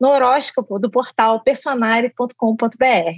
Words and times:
no 0.00 0.08
horóscopo 0.08 0.78
do 0.78 0.90
portal 0.90 1.42
personare.com.br. 1.42 3.14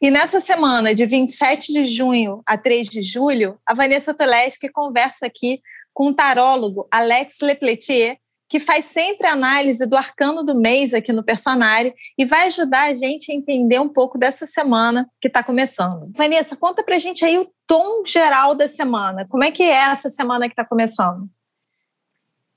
E 0.00 0.10
nessa 0.10 0.40
semana, 0.40 0.94
de 0.94 1.04
27 1.04 1.72
de 1.72 1.84
junho 1.84 2.40
a 2.46 2.56
3 2.56 2.88
de 2.88 3.02
julho, 3.02 3.58
a 3.66 3.74
Vanessa 3.74 4.14
Toleski 4.14 4.68
conversa 4.68 5.26
aqui 5.26 5.60
com 5.92 6.08
o 6.08 6.14
tarólogo 6.14 6.86
Alex 6.90 7.40
Lepletier, 7.42 8.18
que 8.48 8.58
faz 8.58 8.86
sempre 8.86 9.28
análise 9.28 9.86
do 9.86 9.96
arcano 9.96 10.42
do 10.44 10.54
mês 10.56 10.92
aqui 10.92 11.12
no 11.12 11.22
Personare 11.22 11.94
e 12.18 12.24
vai 12.24 12.48
ajudar 12.48 12.90
a 12.90 12.94
gente 12.94 13.30
a 13.30 13.34
entender 13.34 13.80
um 13.80 13.88
pouco 13.88 14.18
dessa 14.18 14.44
semana 14.44 15.08
que 15.20 15.28
está 15.28 15.42
começando. 15.42 16.10
Vanessa, 16.16 16.56
conta 16.56 16.82
pra 16.82 16.98
gente 16.98 17.24
aí 17.24 17.38
o 17.38 17.48
tom 17.66 18.04
geral 18.04 18.54
da 18.54 18.66
semana. 18.66 19.24
Como 19.28 19.44
é 19.44 19.52
que 19.52 19.62
é 19.62 19.90
essa 19.90 20.10
semana 20.10 20.48
que 20.48 20.52
está 20.52 20.64
começando? 20.64 21.28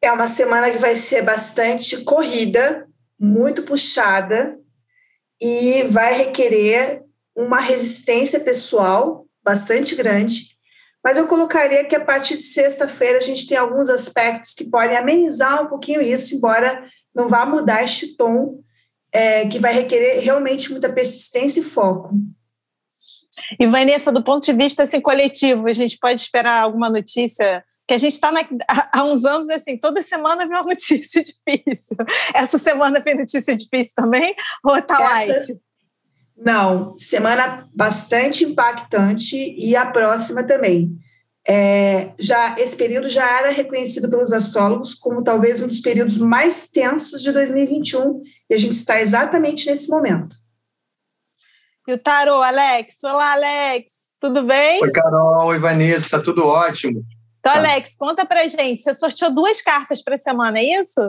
É 0.01 0.11
uma 0.11 0.27
semana 0.27 0.71
que 0.71 0.79
vai 0.79 0.95
ser 0.95 1.21
bastante 1.21 2.03
corrida, 2.03 2.87
muito 3.19 3.63
puxada 3.63 4.57
e 5.41 5.83
vai 5.83 6.13
requerer 6.13 7.03
uma 7.35 7.59
resistência 7.59 8.39
pessoal 8.39 9.25
bastante 9.43 9.95
grande. 9.95 10.53
Mas 11.03 11.17
eu 11.17 11.27
colocaria 11.27 11.83
que 11.83 11.95
a 11.95 12.03
partir 12.03 12.37
de 12.37 12.43
sexta-feira 12.43 13.17
a 13.17 13.21
gente 13.21 13.47
tem 13.47 13.57
alguns 13.57 13.89
aspectos 13.89 14.53
que 14.53 14.63
podem 14.63 14.95
amenizar 14.95 15.63
um 15.63 15.67
pouquinho 15.67 16.01
isso, 16.01 16.35
embora 16.35 16.87
não 17.13 17.27
vá 17.27 17.45
mudar 17.45 17.83
este 17.83 18.15
tom, 18.15 18.61
é, 19.11 19.47
que 19.47 19.59
vai 19.59 19.73
requerer 19.73 20.21
realmente 20.21 20.71
muita 20.71 20.91
persistência 20.91 21.59
e 21.59 21.63
foco. 21.63 22.11
E 23.59 23.67
Vanessa, 23.67 24.11
do 24.11 24.23
ponto 24.23 24.45
de 24.45 24.53
vista 24.53 24.83
assim, 24.83 25.01
coletivo, 25.01 25.67
a 25.67 25.73
gente 25.73 25.97
pode 25.99 26.21
esperar 26.21 26.61
alguma 26.61 26.89
notícia 26.89 27.63
que 27.87 27.93
a 27.93 27.97
gente 27.97 28.13
está 28.13 28.31
há 28.93 29.03
uns 29.03 29.25
anos 29.25 29.49
assim, 29.49 29.77
toda 29.77 30.01
semana 30.01 30.47
vem 30.47 30.57
uma 30.57 30.63
notícia 30.67 31.21
difícil. 31.21 31.97
Essa 32.33 32.57
semana 32.57 32.99
vem 32.99 33.15
notícia 33.15 33.55
difícil 33.55 33.93
também? 33.95 34.35
Ou 34.63 34.81
tá 34.81 34.99
light? 34.99 35.59
Não, 36.35 36.97
semana 36.97 37.69
bastante 37.73 38.43
impactante 38.43 39.35
e 39.57 39.75
a 39.75 39.85
próxima 39.85 40.43
também. 40.43 40.97
É, 41.45 42.13
já 42.17 42.55
esse 42.57 42.75
período 42.75 43.09
já 43.09 43.39
era 43.39 43.49
reconhecido 43.49 44.09
pelos 44.09 44.31
astrólogos 44.31 44.93
como 44.93 45.21
talvez 45.21 45.61
um 45.61 45.67
dos 45.67 45.81
períodos 45.81 46.17
mais 46.17 46.67
tensos 46.67 47.21
de 47.21 47.33
2021 47.33 48.21
e 48.49 48.53
a 48.53 48.57
gente 48.57 48.73
está 48.73 49.01
exatamente 49.01 49.69
nesse 49.69 49.89
momento. 49.89 50.37
E 51.85 51.91
o 51.91 51.97
tarô, 51.97 52.41
Alex? 52.41 53.03
Olá, 53.03 53.33
Alex, 53.33 54.07
tudo 54.21 54.43
bem? 54.43 54.81
Oi, 54.81 54.91
Carol, 54.91 55.47
oi, 55.47 55.59
Vanessa, 55.59 56.17
tudo 56.21 56.45
ótimo. 56.45 57.03
Então, 57.43 57.51
tá. 57.51 57.59
Alex, 57.59 57.97
conta 57.97 58.25
pra 58.25 58.47
gente. 58.47 58.81
Você 58.81 58.93
sorteou 58.93 59.35
duas 59.35 59.61
cartas 59.61 60.01
para 60.01 60.15
a 60.15 60.17
semana, 60.17 60.59
é 60.59 60.79
isso? 60.79 61.01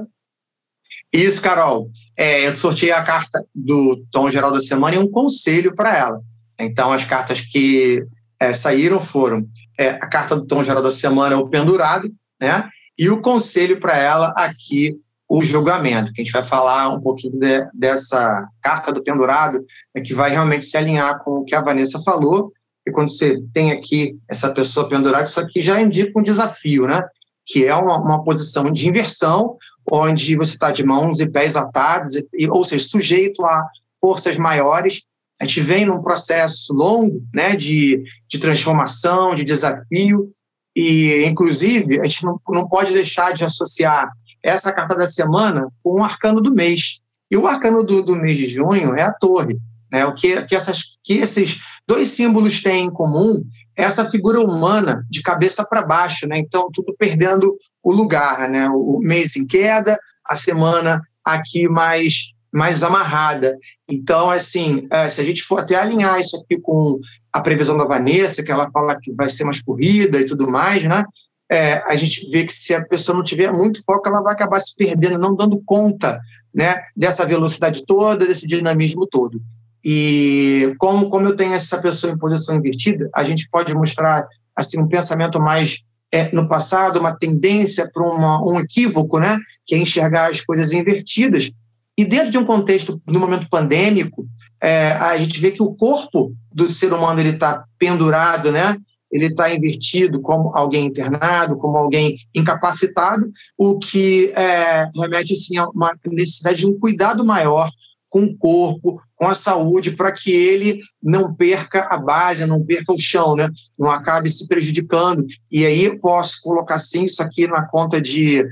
Isso, 1.13 1.41
Carol. 1.41 1.89
É, 2.19 2.49
eu 2.49 2.57
sorteei 2.57 2.91
a 2.91 3.05
carta 3.05 3.39
do 3.55 4.05
tom 4.11 4.29
geral 4.29 4.51
da 4.51 4.59
semana 4.59 4.97
e 4.97 4.99
um 4.99 5.09
conselho 5.09 5.77
para 5.77 5.97
ela. 5.97 6.21
Então, 6.59 6.93
as 6.93 7.05
cartas 7.05 7.41
que 7.41 8.05
é, 8.41 8.53
saíram 8.53 9.01
foram 9.01 9.47
é, 9.79 9.91
a 9.91 10.09
carta 10.09 10.35
do 10.35 10.45
tom 10.45 10.65
geral 10.65 10.83
da 10.83 10.91
semana, 10.91 11.39
o 11.39 11.49
pendurado, 11.49 12.13
né? 12.41 12.65
E 12.99 13.09
o 13.09 13.21
conselho 13.21 13.79
para 13.79 13.97
ela 13.97 14.35
aqui, 14.37 14.97
o 15.29 15.41
julgamento, 15.43 16.13
que 16.13 16.21
a 16.21 16.25
gente 16.25 16.33
vai 16.33 16.45
falar 16.45 16.89
um 16.89 17.01
pouquinho 17.01 17.39
de, 17.39 17.65
dessa 17.73 18.45
carta 18.61 18.93
do 18.93 19.03
pendurado, 19.03 19.65
né, 19.95 20.03
que 20.03 20.15
vai 20.15 20.31
realmente 20.31 20.65
se 20.65 20.77
alinhar 20.77 21.23
com 21.23 21.39
o 21.39 21.45
que 21.45 21.55
a 21.55 21.63
Vanessa 21.63 22.01
falou, 22.03 22.53
e 22.87 22.93
quando 22.93 23.09
você 23.09 23.41
tem 23.53 23.73
aqui 23.73 24.19
essa 24.29 24.53
pessoa 24.53 24.89
pendurada, 24.89 25.25
isso 25.25 25.41
aqui 25.41 25.61
já 25.61 25.81
indica 25.81 26.19
um 26.19 26.23
desafio, 26.23 26.87
né? 26.87 27.03
Que 27.47 27.65
é 27.65 27.75
uma, 27.75 27.99
uma 27.99 28.25
posição 28.25 28.71
de 28.71 28.89
inversão, 28.89 29.55
onde 29.91 30.37
você 30.37 30.55
está 30.55 30.71
de 30.71 30.85
mãos 30.85 31.21
e 31.21 31.29
pés 31.29 31.57
atados, 31.57 32.15
e, 32.15 32.49
ou 32.49 32.65
seja, 32.65 32.85
sujeito 32.85 33.45
a 33.45 33.67
forças 34.01 34.37
maiores. 34.37 35.03
A 35.41 35.45
gente 35.45 35.61
vem 35.61 35.87
num 35.87 36.03
processo 36.03 36.73
longo, 36.73 37.23
né, 37.35 37.57
de, 37.57 38.03
de 38.29 38.39
transformação, 38.39 39.35
de 39.35 39.45
desafio, 39.45 40.31
e, 40.77 41.25
inclusive, 41.25 42.01
a 42.01 42.05
gente 42.05 42.25
não, 42.25 42.41
não 42.49 42.69
pode 42.69 42.93
deixar 42.93 43.33
de 43.33 43.45
associar 43.45 44.11
essa 44.43 44.73
carta 44.73 44.95
da 44.95 45.09
semana 45.09 45.69
com 45.83 46.01
o 46.01 46.05
arcano 46.05 46.41
do 46.41 46.55
mês. 46.55 47.01
E 47.31 47.37
o 47.37 47.47
arcano 47.47 47.83
do, 47.83 48.03
do 48.03 48.17
mês 48.17 48.37
de 48.37 48.47
junho 48.47 48.95
é 48.95 49.03
a 49.03 49.13
torre. 49.13 49.59
Né? 49.91 50.05
O 50.05 50.15
que, 50.15 50.43
que, 50.45 50.55
essas, 50.55 50.83
que 51.03 51.15
esses 51.15 51.59
dois 51.87 52.09
símbolos 52.09 52.63
têm 52.63 52.87
em 52.87 52.91
comum 52.91 53.43
essa 53.77 54.09
figura 54.09 54.41
humana 54.41 55.05
de 55.11 55.23
cabeça 55.23 55.67
para 55.69 55.83
baixo, 55.83 56.29
né? 56.29 56.39
então 56.39 56.71
tudo 56.73 56.95
perdendo 56.99 57.57
o 57.83 57.93
lugar. 57.93 58.49
Né? 58.49 58.69
O 58.69 58.99
mês 59.01 59.37
em 59.37 59.47
queda, 59.47 59.99
a 60.25 60.37
semana 60.37 61.01
aqui 61.25 61.69
mais 61.69 62.35
mais 62.55 62.85
amarrada. 62.85 63.59
Então, 63.91 64.31
assim, 64.31 64.87
é, 64.93 65.09
se 65.09 65.21
a 65.21 65.25
gente 65.25 65.43
for 65.43 65.59
até 65.59 65.75
alinhar 65.75 66.21
isso 66.21 66.37
aqui 66.37 66.57
com 66.61 67.01
a 67.33 67.43
previsão 67.43 67.77
da 67.77 67.85
Vanessa, 67.85 68.45
que 68.45 68.53
ela 68.53 68.71
fala 68.71 68.97
que 69.03 69.13
vai 69.13 69.29
ser 69.29 69.43
mais 69.43 69.61
corrida 69.61 70.21
e 70.21 70.25
tudo 70.25 70.49
mais, 70.49 70.85
né? 70.85 71.05
É, 71.51 71.83
a 71.85 71.97
gente 71.97 72.31
vê 72.31 72.45
que 72.45 72.53
se 72.53 72.73
a 72.73 72.85
pessoa 72.87 73.17
não 73.17 73.25
tiver 73.25 73.53
muito 73.53 73.85
foco, 73.85 74.09
ela 74.09 74.23
vai 74.23 74.35
acabar 74.35 74.61
se 74.61 74.73
perdendo, 74.77 75.19
não 75.19 75.35
dando 75.35 75.61
conta 75.67 76.21
né, 76.55 76.77
dessa 76.97 77.27
velocidade 77.27 77.85
toda, 77.85 78.25
desse 78.25 78.47
dinamismo 78.47 79.05
todo. 79.09 79.43
E 79.85 80.75
como, 80.79 81.11
como 81.11 81.27
eu 81.27 81.37
tenho 81.37 81.53
essa 81.53 81.81
pessoa 81.81 82.13
em 82.13 82.19
posição 82.19 82.57
invertida, 82.57 83.09
a 83.15 83.23
gente 83.23 83.49
pode 83.51 83.75
mostrar 83.75 84.27
assim 84.57 84.81
um 84.81 84.89
pensamento 84.89 85.39
mais 85.39 85.83
é, 86.11 86.33
no 86.33 86.49
passado, 86.49 87.01
uma 87.01 87.15
tendência 87.15 87.91
para 87.93 88.03
um 88.03 88.59
equívoco, 88.61 89.19
né, 89.19 89.37
que 89.67 89.75
é 89.75 89.79
enxergar 89.79 90.31
as 90.31 90.41
coisas 90.41 90.73
invertidas. 90.73 91.51
E 91.99 92.05
dentro 92.05 92.31
de 92.31 92.39
um 92.39 92.47
contexto, 92.47 93.01
no 93.07 93.21
momento 93.21 93.49
pandêmico, 93.49 94.27
é, 94.63 94.93
a 94.93 95.17
gente 95.19 95.41
vê 95.41 95.51
que 95.51 95.63
o 95.63 95.75
corpo 95.75 96.33
do 96.53 96.67
ser 96.67 96.93
humano 96.93 97.21
está 97.21 97.65
pendurado, 97.79 98.51
né? 98.51 98.77
Ele 99.13 99.27
está 99.27 99.55
invertido 99.55 100.21
como 100.21 100.51
alguém 100.57 100.87
internado, 100.87 101.57
como 101.57 101.77
alguém 101.77 102.17
incapacitado, 102.35 103.31
o 103.57 103.79
que 103.79 104.33
é, 104.35 104.89
remete 104.97 105.35
assim, 105.35 105.57
a 105.57 105.69
uma 105.69 105.93
necessidade 106.07 106.59
de 106.59 106.67
um 106.67 106.79
cuidado 106.79 107.25
maior 107.25 107.71
com 108.15 108.21
o 108.21 108.39
corpo, 108.39 109.03
com 109.17 109.27
a 109.27 109.35
saúde, 109.35 109.91
para 109.91 110.13
que 110.13 110.31
ele 110.31 110.79
não 111.03 111.35
perca 111.35 111.89
a 111.91 111.99
base, 111.99 112.47
não 112.47 112.65
perca 112.65 112.93
o 112.93 112.99
chão, 112.99 113.35
né? 113.35 113.49
não 113.77 113.91
acabe 113.91 114.31
se 114.31 114.47
prejudicando. 114.47 115.25
E 115.51 115.67
aí 115.67 115.99
posso 115.99 116.41
colocar 116.41 116.79
sim 116.79 117.07
isso 117.07 117.21
aqui 117.21 117.49
na 117.49 117.67
conta 117.67 118.01
de 118.01 118.47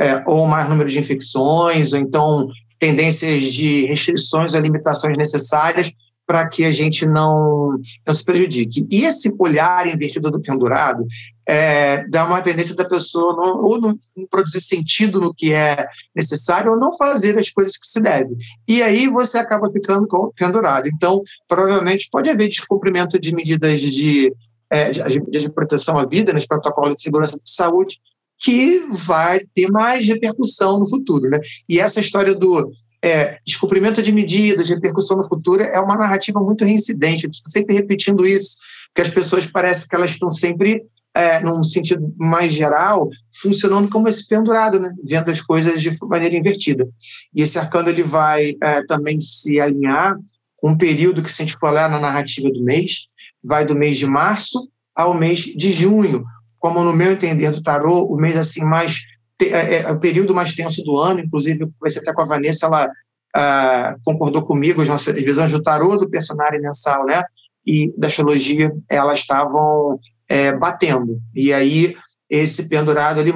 é, 0.00 0.24
ou 0.26 0.46
mais 0.46 0.70
número 0.70 0.88
de 0.88 0.98
infecções, 0.98 1.92
ou 1.92 1.98
então 1.98 2.48
tendências 2.78 3.52
de 3.52 3.84
restrições 3.84 4.54
ou 4.54 4.60
limitações 4.62 5.18
necessárias 5.18 5.92
para 6.26 6.48
que 6.48 6.64
a 6.64 6.72
gente 6.72 7.04
não, 7.04 7.78
não 8.06 8.14
se 8.14 8.24
prejudique. 8.24 8.86
E 8.90 9.04
esse 9.04 9.30
olhar 9.38 9.86
invertido 9.86 10.30
do 10.30 10.40
pendurado 10.40 11.04
é, 11.46 12.06
dá 12.08 12.26
uma 12.26 12.40
tendência 12.40 12.74
da 12.74 12.88
pessoa 12.88 13.36
não, 13.36 13.62
ou 13.62 13.80
não, 13.80 13.98
produzir 14.30 14.60
sentido 14.60 15.20
no 15.20 15.34
que 15.34 15.52
é 15.52 15.86
necessário 16.14 16.72
ou 16.72 16.78
não 16.78 16.96
fazer 16.96 17.38
as 17.38 17.50
coisas 17.50 17.76
que 17.76 17.86
se 17.86 18.00
deve. 18.00 18.34
E 18.66 18.82
aí 18.82 19.08
você 19.08 19.38
acaba 19.38 19.70
ficando 19.70 20.06
pendurado. 20.36 20.88
Então, 20.88 21.22
provavelmente 21.48 22.08
pode 22.10 22.30
haver 22.30 22.48
descumprimento 22.48 23.18
de 23.18 23.34
medidas 23.34 23.80
de, 23.80 24.32
é, 24.70 24.90
de, 24.90 25.20
de 25.20 25.52
proteção 25.52 25.98
à 25.98 26.06
vida, 26.06 26.32
nos 26.32 26.46
protocolos 26.46 26.96
de 26.96 27.02
segurança 27.02 27.38
de 27.42 27.50
saúde, 27.50 28.00
que 28.38 28.80
vai 28.90 29.40
ter 29.54 29.70
mais 29.70 30.06
repercussão 30.06 30.78
no 30.78 30.88
futuro. 30.88 31.30
Né? 31.30 31.38
E 31.68 31.78
essa 31.78 32.00
história 32.00 32.34
do 32.34 32.72
é, 33.04 33.38
descumprimento 33.46 34.02
de 34.02 34.12
medidas, 34.12 34.70
repercussão 34.70 35.18
no 35.18 35.28
futuro, 35.28 35.62
é 35.62 35.78
uma 35.78 35.96
narrativa 35.96 36.40
muito 36.40 36.64
reincidente. 36.64 37.24
Eu 37.26 37.30
sempre 37.32 37.76
repetindo 37.76 38.24
isso, 38.24 38.56
porque 38.88 39.06
as 39.06 39.14
pessoas 39.14 39.46
parecem 39.46 39.88
que 39.88 39.94
elas 39.94 40.12
estão 40.12 40.30
sempre, 40.30 40.82
é, 41.14 41.40
num 41.40 41.62
sentido 41.62 42.12
mais 42.18 42.52
geral, 42.52 43.08
funcionando 43.40 43.88
como 43.88 44.08
esse 44.08 44.26
pendurado, 44.26 44.80
né? 44.80 44.92
vendo 45.04 45.30
as 45.30 45.40
coisas 45.40 45.80
de 45.80 45.96
maneira 46.02 46.36
invertida. 46.36 46.88
E 47.32 47.42
esse 47.42 47.58
arcano 47.58 47.88
ele 47.88 48.02
vai 48.02 48.56
é, 48.62 48.84
também 48.84 49.20
se 49.20 49.60
alinhar 49.60 50.16
com 50.56 50.70
um 50.70 50.78
período 50.78 51.22
que, 51.22 51.30
se 51.30 51.42
a 51.42 51.46
gente 51.46 51.56
for 51.56 51.70
olhar 51.70 51.88
na 51.88 52.00
narrativa 52.00 52.50
do 52.50 52.64
mês, 52.64 53.06
vai 53.42 53.64
do 53.64 53.74
mês 53.74 53.96
de 53.96 54.06
março 54.06 54.68
ao 54.94 55.14
mês 55.14 55.40
de 55.40 55.72
junho, 55.72 56.24
como 56.58 56.82
no 56.82 56.92
meu 56.92 57.12
entender 57.12 57.50
do 57.50 57.62
tarô, 57.62 58.06
o 58.06 58.16
mês 58.16 58.36
assim 58.36 58.64
mais 58.64 59.00
é, 59.42 59.46
é, 59.46 59.82
é, 59.82 59.90
o 59.90 59.98
período 59.98 60.34
mais 60.34 60.54
tenso 60.54 60.82
do 60.84 60.96
ano, 60.96 61.20
inclusive 61.20 61.68
ser 61.86 61.98
até 62.00 62.12
com 62.12 62.22
a 62.22 62.26
Vanessa, 62.26 62.66
ela 62.66 62.90
ah, 63.36 63.96
concordou 64.04 64.42
comigo, 64.44 64.80
as 64.80 64.88
nossas 64.88 65.14
visões 65.14 65.50
do 65.50 65.62
tarô, 65.62 65.96
do 65.96 66.08
personagem 66.08 66.60
mensal, 66.60 67.04
né, 67.04 67.22
e 67.66 67.92
da 67.98 68.06
astrologia, 68.06 68.72
elas 68.88 69.20
estavam 69.20 69.98
é, 70.28 70.56
batendo. 70.56 71.20
E 71.34 71.52
aí, 71.52 71.96
esse 72.28 72.68
pendurado, 72.68 73.20
ele, 73.20 73.32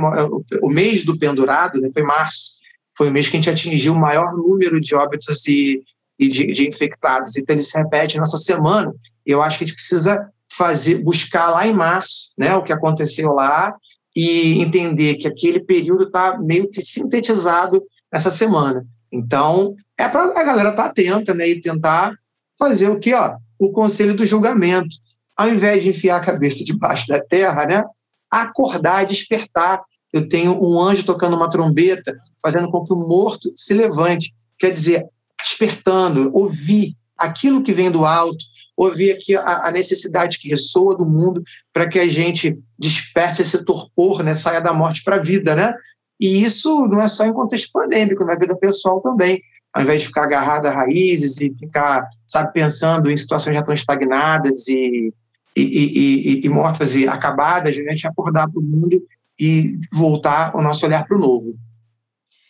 o 0.63 0.69
mês 0.69 1.05
do 1.05 1.19
pendurado, 1.19 1.81
né, 1.81 1.89
foi 1.93 2.03
março, 2.03 2.59
foi 2.97 3.09
o 3.09 3.13
mês 3.13 3.29
que 3.29 3.37
a 3.37 3.41
gente 3.41 3.51
atingiu 3.51 3.95
o 3.95 4.01
maior 4.01 4.37
número 4.37 4.81
de 4.81 4.95
óbitos 4.95 5.47
e, 5.47 5.83
e 6.19 6.29
de, 6.29 6.47
de, 6.49 6.69
infectados. 6.69 7.37
Então, 7.37 7.55
ele 7.55 7.63
se 7.63 7.77
repete 7.77 8.19
nessa 8.19 8.37
semana. 8.37 8.93
Eu 9.25 9.43
acho 9.43 9.59
que 9.59 9.65
a 9.65 9.67
gente 9.67 9.77
precisa 9.77 10.29
fazer, 10.53 11.03
buscar 11.03 11.51
lá 11.51 11.67
em 11.67 11.75
março, 11.75 12.33
né, 12.39 12.55
o 12.55 12.63
que 12.63 12.73
aconteceu 12.73 13.33
lá, 13.33 13.75
e 14.17 14.61
entender 14.61 15.15
que 15.15 15.29
aquele 15.29 15.61
período 15.61 16.05
está 16.05 16.39
meio 16.39 16.69
que 16.69 16.81
sintetizado 16.81 17.83
essa 18.11 18.31
semana. 18.31 18.85
Então, 19.13 19.75
é 19.97 20.09
para 20.09 20.23
a 20.23 20.45
galera 20.45 20.71
estar 20.71 20.85
tá 20.85 20.89
atenta 20.91 21.35
né, 21.35 21.49
e 21.49 21.61
tentar 21.61 22.13
fazer 22.59 22.89
o 22.89 22.99
que? 22.99 23.15
Ó, 23.15 23.37
o 23.59 23.73
conselho 23.73 24.15
do 24.15 24.27
julgamento. 24.27 24.97
Ao 25.39 25.49
invés 25.49 25.85
de 25.85 25.91
enfiar 25.91 26.17
a 26.17 26.25
cabeça 26.25 26.65
debaixo 26.65 27.07
da 27.07 27.21
terra, 27.21 27.65
né, 27.65 27.85
acordar, 28.31 29.07
despertar. 29.07 29.83
Eu 30.13 30.29
tenho 30.29 30.59
um 30.63 30.81
anjo 30.81 31.05
tocando 31.05 31.37
uma 31.37 31.51
trombeta, 31.51 32.17
fazendo 32.43 32.71
com 32.71 32.85
que 32.85 32.93
o 32.93 32.97
morto 32.97 33.53
se 33.55 33.75
levante. 33.75 34.35
Quer 34.59 34.73
dizer, 34.73 35.07
despertando, 35.41 36.31
ouvir 36.35 36.97
aquilo 37.17 37.63
que 37.63 37.73
vem 37.73 37.91
do 37.91 38.05
alto, 38.05 38.45
ouvir 38.77 39.13
aqui 39.13 39.37
a, 39.37 39.67
a 39.67 39.71
necessidade 39.71 40.39
que 40.39 40.49
ressoa 40.49 40.97
do 40.97 41.05
mundo 41.05 41.43
para 41.73 41.89
que 41.89 41.99
a 41.99 42.07
gente 42.07 42.59
desperte 42.79 43.43
esse 43.43 43.65
torpor, 43.65 44.23
né, 44.23 44.35
saia 44.35 44.61
da 44.61 44.73
morte 44.73 45.03
para 45.03 45.17
a 45.17 45.23
vida, 45.23 45.55
né? 45.55 45.75
E 46.21 46.43
isso 46.43 46.87
não 46.87 47.01
é 47.01 47.09
só 47.09 47.25
em 47.25 47.33
contexto 47.33 47.71
pandêmico, 47.73 48.25
na 48.25 48.35
vida 48.35 48.57
pessoal 48.57 49.01
também. 49.01 49.41
Ao 49.73 49.83
invés 49.83 50.01
de 50.01 50.07
ficar 50.09 50.25
agarrado 50.25 50.67
a 50.67 50.71
raízes 50.71 51.41
e 51.41 51.55
ficar, 51.55 52.09
sabe, 52.27 52.53
pensando 52.53 53.11
em 53.11 53.17
situações 53.17 53.55
já 53.55 53.63
tão 53.63 53.75
estagnadas 53.75 54.67
e, 54.67 55.13
e, 55.63 56.43
e, 56.43 56.47
e 56.47 56.49
mortas 56.49 56.97
e 56.97 57.09
acabadas, 57.09 57.77
a 57.77 57.91
gente 57.91 58.07
acordar 58.07 58.49
para 58.49 58.61
o 58.61 58.63
mundo 58.63 59.03
e 59.39 59.79
voltar 59.93 60.55
o 60.57 60.63
nosso 60.63 60.85
olhar 60.87 61.07
para 61.07 61.17
o 61.17 61.21
novo. 61.21 61.57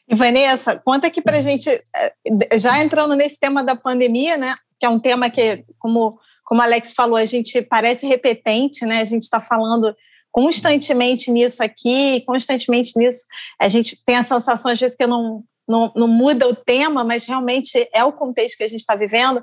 E 0.08 0.14
Vanessa, 0.14 0.81
conta 0.82 1.06
aqui 1.06 1.20
para 1.20 1.37
a 1.38 1.43
gente, 1.43 1.69
eh, 1.69 2.58
já 2.58 2.82
entrando 2.82 3.14
nesse 3.14 3.38
tema 3.38 3.62
da 3.62 3.76
pandemia, 3.76 4.38
né? 4.38 4.55
que 4.78 4.87
é 4.87 4.88
um 4.88 4.99
tema 4.99 5.28
que, 5.28 5.64
como, 5.78 6.19
como 6.44 6.62
Alex 6.62 6.93
falou, 6.93 7.16
a 7.16 7.25
gente 7.25 7.60
parece 7.62 8.06
repetente, 8.06 8.87
né? 8.87 9.00
A 9.00 9.05
gente 9.05 9.22
está 9.22 9.40
falando 9.40 9.94
constantemente 10.31 11.31
nisso 11.31 11.62
aqui, 11.62 12.22
constantemente 12.26 12.93
nisso. 12.96 13.25
A 13.60 13.69
gente 13.69 14.02
tem 14.05 14.16
a 14.16 14.22
sensação, 14.22 14.70
às 14.70 14.78
vezes, 14.78 14.96
que 14.96 15.06
não, 15.06 15.43
não, 15.66 15.93
não 15.96 16.08
muda 16.08 16.46
o 16.46 16.55
tema, 16.55 17.02
mas 17.02 17.25
realmente 17.25 17.88
é 17.93 18.05
o 18.05 18.12
contexto 18.12 18.56
que 18.56 18.64
a 18.64 18.69
gente 18.69 18.81
está 18.81 18.94
vivendo. 18.94 19.43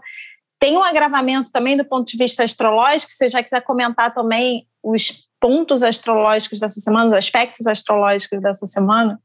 Tem 0.60 0.78
um 0.78 0.84
agravamento 0.84 1.52
também 1.52 1.76
do 1.78 1.86
ponto 1.86 2.08
de 2.08 2.18
vista 2.18 2.44
astrológico, 2.44 3.12
se 3.12 3.18
você 3.18 3.30
já 3.30 3.44
quiser 3.44 3.62
comentar 3.62 4.14
também 4.14 4.68
os 4.82 5.30
pontos 5.40 5.84
astrológicos 5.84 6.60
dessa 6.60 6.80
semana, 6.80 7.10
os 7.10 7.16
aspectos 7.16 7.68
astrológicos 7.68 8.42
dessa 8.42 8.66
semana. 8.66 9.20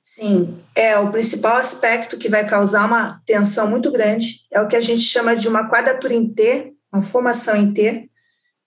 Sim, 0.00 0.62
é 0.74 0.98
o 0.98 1.10
principal 1.10 1.56
aspecto 1.56 2.18
que 2.18 2.28
vai 2.28 2.46
causar 2.46 2.86
uma 2.86 3.22
tensão 3.24 3.68
muito 3.70 3.90
grande 3.90 4.40
é 4.50 4.60
o 4.60 4.68
que 4.68 4.76
a 4.76 4.80
gente 4.80 5.00
chama 5.00 5.34
de 5.34 5.48
uma 5.48 5.70
quadratura 5.70 6.12
em 6.12 6.28
T, 6.28 6.74
uma 6.92 7.02
formação 7.02 7.56
em 7.56 7.72
T. 7.72 8.10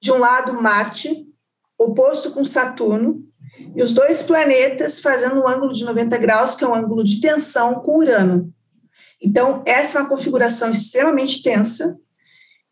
De 0.02 0.12
um 0.12 0.18
lado, 0.18 0.60
Marte, 0.60 1.28
oposto 1.78 2.32
com 2.32 2.44
Saturno, 2.44 3.24
e 3.76 3.84
os 3.84 3.94
dois 3.94 4.24
planetas 4.24 5.00
fazendo 5.00 5.42
um 5.42 5.48
ângulo 5.48 5.72
de 5.72 5.84
90 5.84 6.18
graus, 6.18 6.56
que 6.56 6.64
é 6.64 6.68
um 6.68 6.74
ângulo 6.74 7.04
de 7.04 7.20
tensão 7.20 7.76
com 7.76 8.00
Urano. 8.00 8.54
Então, 9.26 9.64
essa 9.66 9.98
é 9.98 10.02
uma 10.02 10.08
configuração 10.08 10.70
extremamente 10.70 11.42
tensa. 11.42 11.98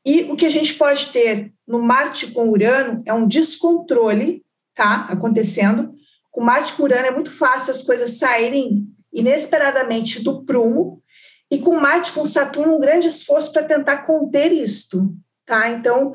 E 0.06 0.22
o 0.26 0.36
que 0.36 0.46
a 0.46 0.50
gente 0.50 0.76
pode 0.76 1.08
ter 1.08 1.52
no 1.68 1.82
Marte 1.82 2.28
com 2.28 2.48
Urano 2.50 3.02
é 3.08 3.14
um 3.14 3.28
descontrole, 3.28 4.46
tá? 4.76 5.08
Acontecendo, 5.10 5.92
com 6.30 6.44
Marte 6.44 6.74
com 6.74 6.84
Urano 6.84 7.08
é 7.08 7.12
muito 7.12 7.32
fácil 7.32 7.72
as 7.72 7.82
coisas 7.82 8.12
saírem 8.20 8.86
inesperadamente 9.12 10.22
do 10.22 10.46
prumo, 10.46 11.02
e 11.50 11.58
com 11.58 11.80
Marte 11.80 12.12
com 12.12 12.24
Saturno 12.24 12.76
um 12.76 12.80
grande 12.80 13.08
esforço 13.08 13.52
para 13.52 13.64
tentar 13.64 14.06
conter 14.06 14.52
isto, 14.52 15.16
tá? 15.46 15.70
Então, 15.70 16.14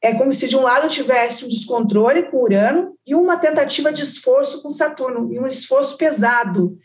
é 0.00 0.14
como 0.14 0.32
se 0.32 0.46
de 0.46 0.56
um 0.56 0.62
lado 0.62 0.88
tivesse 0.88 1.44
um 1.44 1.48
descontrole 1.48 2.30
com 2.30 2.42
Urano 2.42 2.96
e 3.04 3.14
uma 3.14 3.36
tentativa 3.36 3.92
de 3.92 4.02
esforço 4.02 4.62
com 4.62 4.70
Saturno, 4.70 5.32
e 5.32 5.38
um 5.38 5.46
esforço 5.46 5.96
pesado. 5.96 6.78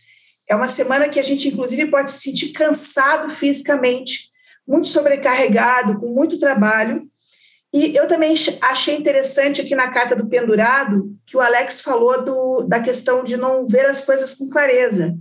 É 0.48 0.56
uma 0.56 0.68
semana 0.68 1.10
que 1.10 1.20
a 1.20 1.24
gente, 1.24 1.48
inclusive, 1.48 1.88
pode 1.88 2.12
se 2.12 2.20
sentir 2.20 2.50
cansado 2.50 3.36
fisicamente, 3.36 4.30
muito 4.68 4.88
sobrecarregado, 4.88 6.00
com 6.00 6.08
muito 6.08 6.40
trabalho, 6.40 7.10
e 7.76 7.94
eu 7.94 8.08
também 8.08 8.34
achei 8.62 8.96
interessante 8.96 9.60
aqui 9.60 9.76
na 9.76 9.90
carta 9.90 10.16
do 10.16 10.28
pendurado 10.28 11.14
que 11.26 11.36
o 11.36 11.42
Alex 11.42 11.82
falou 11.82 12.24
do, 12.24 12.64
da 12.64 12.80
questão 12.80 13.22
de 13.22 13.36
não 13.36 13.68
ver 13.68 13.86
as 13.86 14.00
coisas 14.00 14.34
com 14.34 14.50
clareza. 14.50 15.14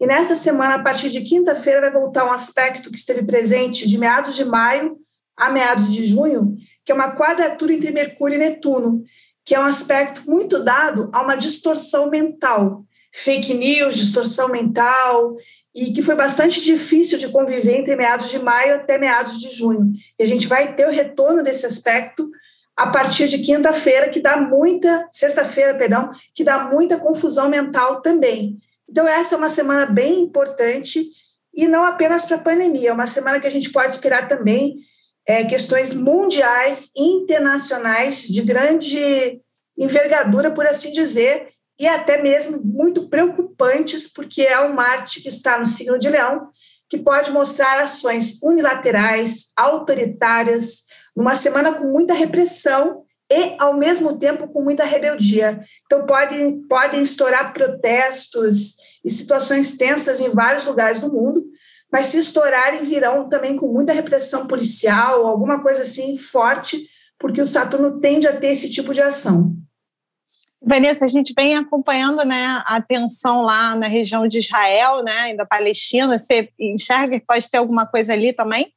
E 0.00 0.06
nessa 0.06 0.34
semana, 0.34 0.76
a 0.76 0.82
partir 0.82 1.10
de 1.10 1.20
quinta-feira, 1.20 1.82
vai 1.82 1.90
voltar 1.90 2.24
um 2.24 2.32
aspecto 2.32 2.90
que 2.90 2.96
esteve 2.96 3.22
presente 3.22 3.86
de 3.86 3.98
meados 3.98 4.34
de 4.34 4.46
maio 4.46 4.96
a 5.36 5.50
meados 5.50 5.92
de 5.92 6.06
junho, 6.06 6.56
que 6.86 6.90
é 6.90 6.94
uma 6.94 7.14
quadratura 7.14 7.74
entre 7.74 7.90
Mercúrio 7.90 8.36
e 8.36 8.38
Netuno, 8.38 9.04
que 9.44 9.54
é 9.54 9.60
um 9.60 9.64
aspecto 9.64 10.22
muito 10.24 10.64
dado 10.64 11.10
a 11.12 11.20
uma 11.20 11.36
distorção 11.36 12.08
mental. 12.08 12.82
Fake 13.12 13.54
news, 13.54 13.96
distorção 13.96 14.48
mental, 14.48 15.36
e 15.74 15.92
que 15.92 16.02
foi 16.02 16.14
bastante 16.14 16.60
difícil 16.60 17.18
de 17.18 17.28
conviver 17.28 17.76
entre 17.76 17.96
meados 17.96 18.30
de 18.30 18.38
maio 18.38 18.74
até 18.74 18.98
meados 18.98 19.40
de 19.40 19.48
junho. 19.50 19.92
E 20.18 20.22
a 20.22 20.26
gente 20.26 20.46
vai 20.46 20.74
ter 20.74 20.86
o 20.86 20.90
retorno 20.90 21.42
desse 21.42 21.66
aspecto 21.66 22.30
a 22.76 22.86
partir 22.86 23.28
de 23.28 23.38
quinta-feira, 23.38 24.08
que 24.08 24.20
dá 24.20 24.36
muita, 24.38 25.06
sexta-feira, 25.12 25.74
perdão, 25.74 26.10
que 26.34 26.42
dá 26.42 26.58
muita 26.64 26.98
confusão 26.98 27.48
mental 27.48 28.00
também. 28.00 28.58
Então, 28.88 29.06
essa 29.06 29.34
é 29.34 29.38
uma 29.38 29.50
semana 29.50 29.86
bem 29.86 30.20
importante 30.20 31.04
e 31.54 31.66
não 31.66 31.84
apenas 31.84 32.24
para 32.24 32.36
a 32.36 32.40
pandemia, 32.40 32.90
é 32.90 32.92
uma 32.92 33.06
semana 33.06 33.40
que 33.40 33.46
a 33.46 33.50
gente 33.50 33.70
pode 33.70 33.92
esperar 33.92 34.28
também 34.28 34.78
é, 35.26 35.44
questões 35.44 35.92
mundiais, 35.92 36.90
internacionais, 36.96 38.22
de 38.22 38.40
grande 38.42 39.40
envergadura, 39.76 40.50
por 40.50 40.66
assim 40.66 40.92
dizer, 40.92 41.48
e 41.80 41.88
até 41.88 42.20
mesmo 42.20 42.62
muito 42.62 43.08
preocupantes, 43.08 44.06
porque 44.06 44.42
é 44.42 44.60
um 44.60 44.74
Marte 44.74 45.22
que 45.22 45.30
está 45.30 45.58
no 45.58 45.64
signo 45.64 45.98
de 45.98 46.10
Leão, 46.10 46.50
que 46.90 46.98
pode 46.98 47.30
mostrar 47.30 47.80
ações 47.80 48.38
unilaterais, 48.42 49.46
autoritárias, 49.56 50.82
numa 51.16 51.34
semana 51.36 51.72
com 51.72 51.86
muita 51.86 52.12
repressão 52.12 53.04
e, 53.32 53.56
ao 53.58 53.78
mesmo 53.78 54.18
tempo, 54.18 54.46
com 54.48 54.62
muita 54.62 54.84
rebeldia. 54.84 55.64
Então, 55.86 56.04
podem, 56.04 56.60
podem 56.68 57.00
estourar 57.00 57.54
protestos 57.54 58.74
e 59.02 59.10
situações 59.10 59.74
tensas 59.74 60.20
em 60.20 60.28
vários 60.28 60.66
lugares 60.66 61.00
do 61.00 61.10
mundo, 61.10 61.42
mas 61.90 62.06
se 62.06 62.18
estourarem, 62.18 62.84
virão 62.84 63.26
também 63.26 63.56
com 63.56 63.68
muita 63.68 63.94
repressão 63.94 64.46
policial, 64.46 65.26
alguma 65.26 65.62
coisa 65.62 65.80
assim 65.80 66.18
forte, 66.18 66.86
porque 67.18 67.40
o 67.40 67.46
Saturno 67.46 68.00
tende 68.00 68.28
a 68.28 68.36
ter 68.36 68.48
esse 68.48 68.68
tipo 68.68 68.92
de 68.92 69.00
ação. 69.00 69.56
Vanessa, 70.62 71.06
a 71.06 71.08
gente 71.08 71.32
vem 71.34 71.56
acompanhando 71.56 72.24
né, 72.24 72.62
a 72.66 72.80
tensão 72.80 73.42
lá 73.42 73.74
na 73.74 73.86
região 73.86 74.28
de 74.28 74.38
Israel, 74.38 75.02
né, 75.02 75.34
da 75.34 75.46
Palestina. 75.46 76.18
Você 76.18 76.50
enxerga 76.58 77.18
que 77.18 77.26
pode 77.26 77.50
ter 77.50 77.56
alguma 77.56 77.86
coisa 77.86 78.12
ali 78.12 78.32
também? 78.32 78.72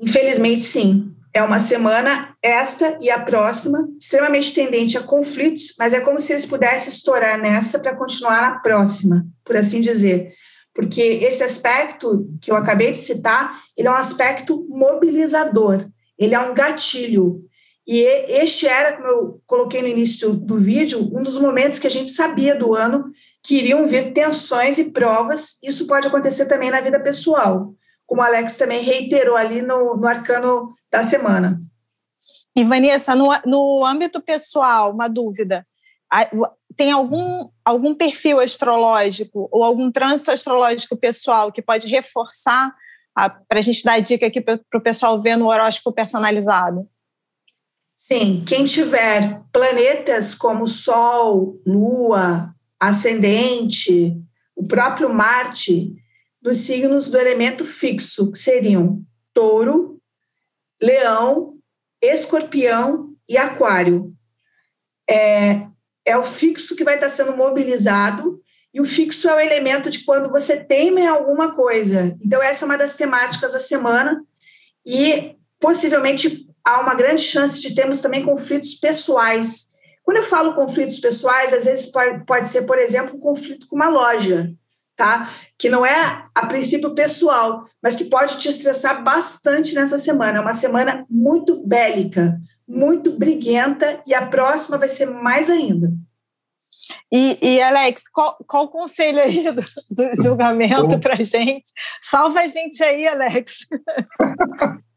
Infelizmente, 0.00 0.62
sim. 0.62 1.14
É 1.34 1.42
uma 1.42 1.58
semana, 1.58 2.36
esta 2.42 2.98
e 3.00 3.10
a 3.10 3.18
próxima, 3.18 3.88
extremamente 3.98 4.52
tendente 4.52 4.98
a 4.98 5.02
conflitos, 5.02 5.72
mas 5.78 5.94
é 5.94 6.00
como 6.00 6.20
se 6.20 6.32
eles 6.32 6.44
pudessem 6.44 6.92
estourar 6.92 7.40
nessa 7.40 7.78
para 7.78 7.96
continuar 7.96 8.42
na 8.42 8.58
próxima, 8.58 9.24
por 9.42 9.56
assim 9.56 9.80
dizer. 9.80 10.34
Porque 10.74 11.00
esse 11.00 11.42
aspecto 11.42 12.28
que 12.40 12.50
eu 12.50 12.56
acabei 12.56 12.92
de 12.92 12.98
citar, 12.98 13.62
ele 13.74 13.88
é 13.88 13.90
um 13.90 13.94
aspecto 13.94 14.66
mobilizador, 14.68 15.88
ele 16.18 16.34
é 16.34 16.40
um 16.40 16.52
gatilho, 16.52 17.42
e 17.86 18.00
este 18.28 18.66
era, 18.66 18.96
como 18.96 19.08
eu 19.08 19.42
coloquei 19.44 19.82
no 19.82 19.88
início 19.88 20.34
do 20.34 20.58
vídeo, 20.58 21.10
um 21.12 21.22
dos 21.22 21.36
momentos 21.36 21.78
que 21.78 21.86
a 21.86 21.90
gente 21.90 22.10
sabia 22.10 22.54
do 22.54 22.74
ano 22.74 23.10
que 23.42 23.56
iriam 23.56 23.88
vir 23.88 24.12
tensões 24.12 24.78
e 24.78 24.92
provas. 24.92 25.58
Isso 25.62 25.86
pode 25.86 26.06
acontecer 26.06 26.46
também 26.46 26.70
na 26.70 26.80
vida 26.80 27.00
pessoal, 27.00 27.74
como 28.06 28.20
o 28.20 28.24
Alex 28.24 28.56
também 28.56 28.84
reiterou 28.84 29.36
ali 29.36 29.60
no, 29.60 29.96
no 29.96 30.06
arcano 30.06 30.74
da 30.90 31.04
semana. 31.04 31.60
E, 32.54 32.62
Vanessa, 32.62 33.16
no, 33.16 33.30
no 33.46 33.84
âmbito 33.84 34.20
pessoal, 34.20 34.92
uma 34.92 35.08
dúvida. 35.08 35.66
Tem 36.76 36.92
algum, 36.92 37.48
algum 37.64 37.94
perfil 37.94 38.38
astrológico 38.38 39.48
ou 39.50 39.64
algum 39.64 39.90
trânsito 39.90 40.30
astrológico 40.30 40.96
pessoal 40.96 41.50
que 41.50 41.62
pode 41.62 41.88
reforçar 41.88 42.72
para 43.14 43.58
a 43.58 43.62
gente 43.62 43.82
dar 43.82 44.00
dica 44.00 44.26
aqui 44.26 44.40
para 44.40 44.60
o 44.74 44.80
pessoal 44.80 45.20
ver 45.20 45.36
no 45.36 45.48
horóscopo 45.48 45.92
personalizado? 45.92 46.88
Sim, 48.04 48.42
quem 48.44 48.64
tiver 48.64 49.40
planetas 49.52 50.34
como 50.34 50.66
Sol, 50.66 51.62
Lua, 51.64 52.52
Ascendente, 52.80 54.20
o 54.56 54.66
próprio 54.66 55.08
Marte, 55.08 55.94
nos 56.42 56.58
signos 56.58 57.08
do 57.08 57.16
elemento 57.16 57.64
fixo, 57.64 58.32
que 58.32 58.38
seriam 58.38 59.00
Touro, 59.32 60.00
Leão, 60.82 61.54
Escorpião 62.02 63.14
e 63.28 63.36
Aquário. 63.36 64.12
É, 65.08 65.68
é 66.04 66.18
o 66.18 66.24
fixo 66.24 66.74
que 66.74 66.82
vai 66.82 66.96
estar 66.96 67.08
sendo 67.08 67.36
mobilizado 67.36 68.42
e 68.74 68.80
o 68.80 68.84
fixo 68.84 69.28
é 69.28 69.36
o 69.36 69.40
elemento 69.40 69.88
de 69.88 70.00
quando 70.00 70.28
você 70.28 70.56
teima 70.56 70.98
em 70.98 71.06
alguma 71.06 71.54
coisa. 71.54 72.16
Então, 72.20 72.42
essa 72.42 72.64
é 72.64 72.66
uma 72.66 72.76
das 72.76 72.96
temáticas 72.96 73.52
da 73.52 73.60
semana 73.60 74.24
e 74.84 75.36
possivelmente 75.60 76.51
há 76.64 76.80
uma 76.80 76.94
grande 76.94 77.22
chance 77.22 77.60
de 77.60 77.74
termos 77.74 78.00
também 78.00 78.24
conflitos 78.24 78.74
pessoais. 78.74 79.72
Quando 80.02 80.18
eu 80.18 80.24
falo 80.24 80.54
conflitos 80.54 80.98
pessoais, 80.98 81.52
às 81.52 81.64
vezes 81.64 81.88
pode, 81.90 82.24
pode 82.24 82.48
ser, 82.48 82.62
por 82.62 82.78
exemplo, 82.78 83.16
um 83.16 83.20
conflito 83.20 83.66
com 83.66 83.76
uma 83.76 83.88
loja, 83.88 84.52
tá? 84.96 85.32
Que 85.58 85.68
não 85.68 85.86
é 85.86 86.26
a 86.34 86.46
princípio 86.46 86.94
pessoal, 86.94 87.64
mas 87.82 87.94
que 87.94 88.04
pode 88.04 88.38
te 88.38 88.48
estressar 88.48 89.02
bastante 89.02 89.74
nessa 89.74 89.98
semana. 89.98 90.38
É 90.38 90.40
uma 90.40 90.54
semana 90.54 91.06
muito 91.08 91.64
bélica, 91.66 92.38
muito 92.66 93.16
briguenta 93.16 94.02
e 94.06 94.14
a 94.14 94.26
próxima 94.26 94.78
vai 94.78 94.88
ser 94.88 95.06
mais 95.06 95.48
ainda. 95.48 95.92
E, 97.12 97.38
e 97.40 97.62
Alex, 97.62 98.08
qual, 98.08 98.36
qual 98.46 98.64
o 98.64 98.68
conselho 98.68 99.20
aí 99.20 99.44
do, 99.52 99.62
do 99.90 100.22
julgamento 100.22 100.98
para 100.98 101.22
gente? 101.22 101.70
Salva 102.02 102.40
a 102.40 102.48
gente 102.48 102.82
aí, 102.82 103.06
Alex. 103.06 103.66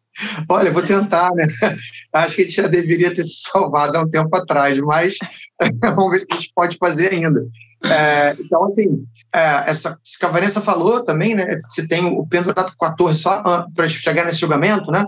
Olha, 0.49 0.71
vou 0.71 0.81
tentar, 0.81 1.31
né? 1.33 1.45
Acho 2.13 2.35
que 2.35 2.41
a 2.41 2.45
gente 2.45 2.55
já 2.55 2.67
deveria 2.67 3.13
ter 3.13 3.25
se 3.25 3.49
salvado 3.51 3.97
há 3.97 4.01
um 4.01 4.09
tempo 4.09 4.35
atrás, 4.35 4.77
mas 4.79 5.17
vamos 5.81 6.11
ver 6.11 6.23
o 6.23 6.27
que 6.27 6.33
a 6.33 6.37
gente 6.37 6.51
pode 6.55 6.77
fazer 6.77 7.13
ainda. 7.13 7.45
É, 7.83 8.35
então, 8.39 8.63
assim, 8.65 9.05
é, 9.33 9.69
essa, 9.69 9.99
isso 10.03 10.17
que 10.17 10.25
a 10.25 10.29
Vanessa 10.29 10.61
falou 10.61 11.03
também, 11.03 11.35
né? 11.35 11.45
Se 11.69 11.87
tem 11.87 12.05
o 12.05 12.25
pendurado 12.25 12.73
14 12.79 13.19
só 13.19 13.43
ah, 13.45 13.67
para 13.75 13.87
chegar 13.87 14.25
nesse 14.25 14.39
julgamento, 14.39 14.89
né? 14.91 15.05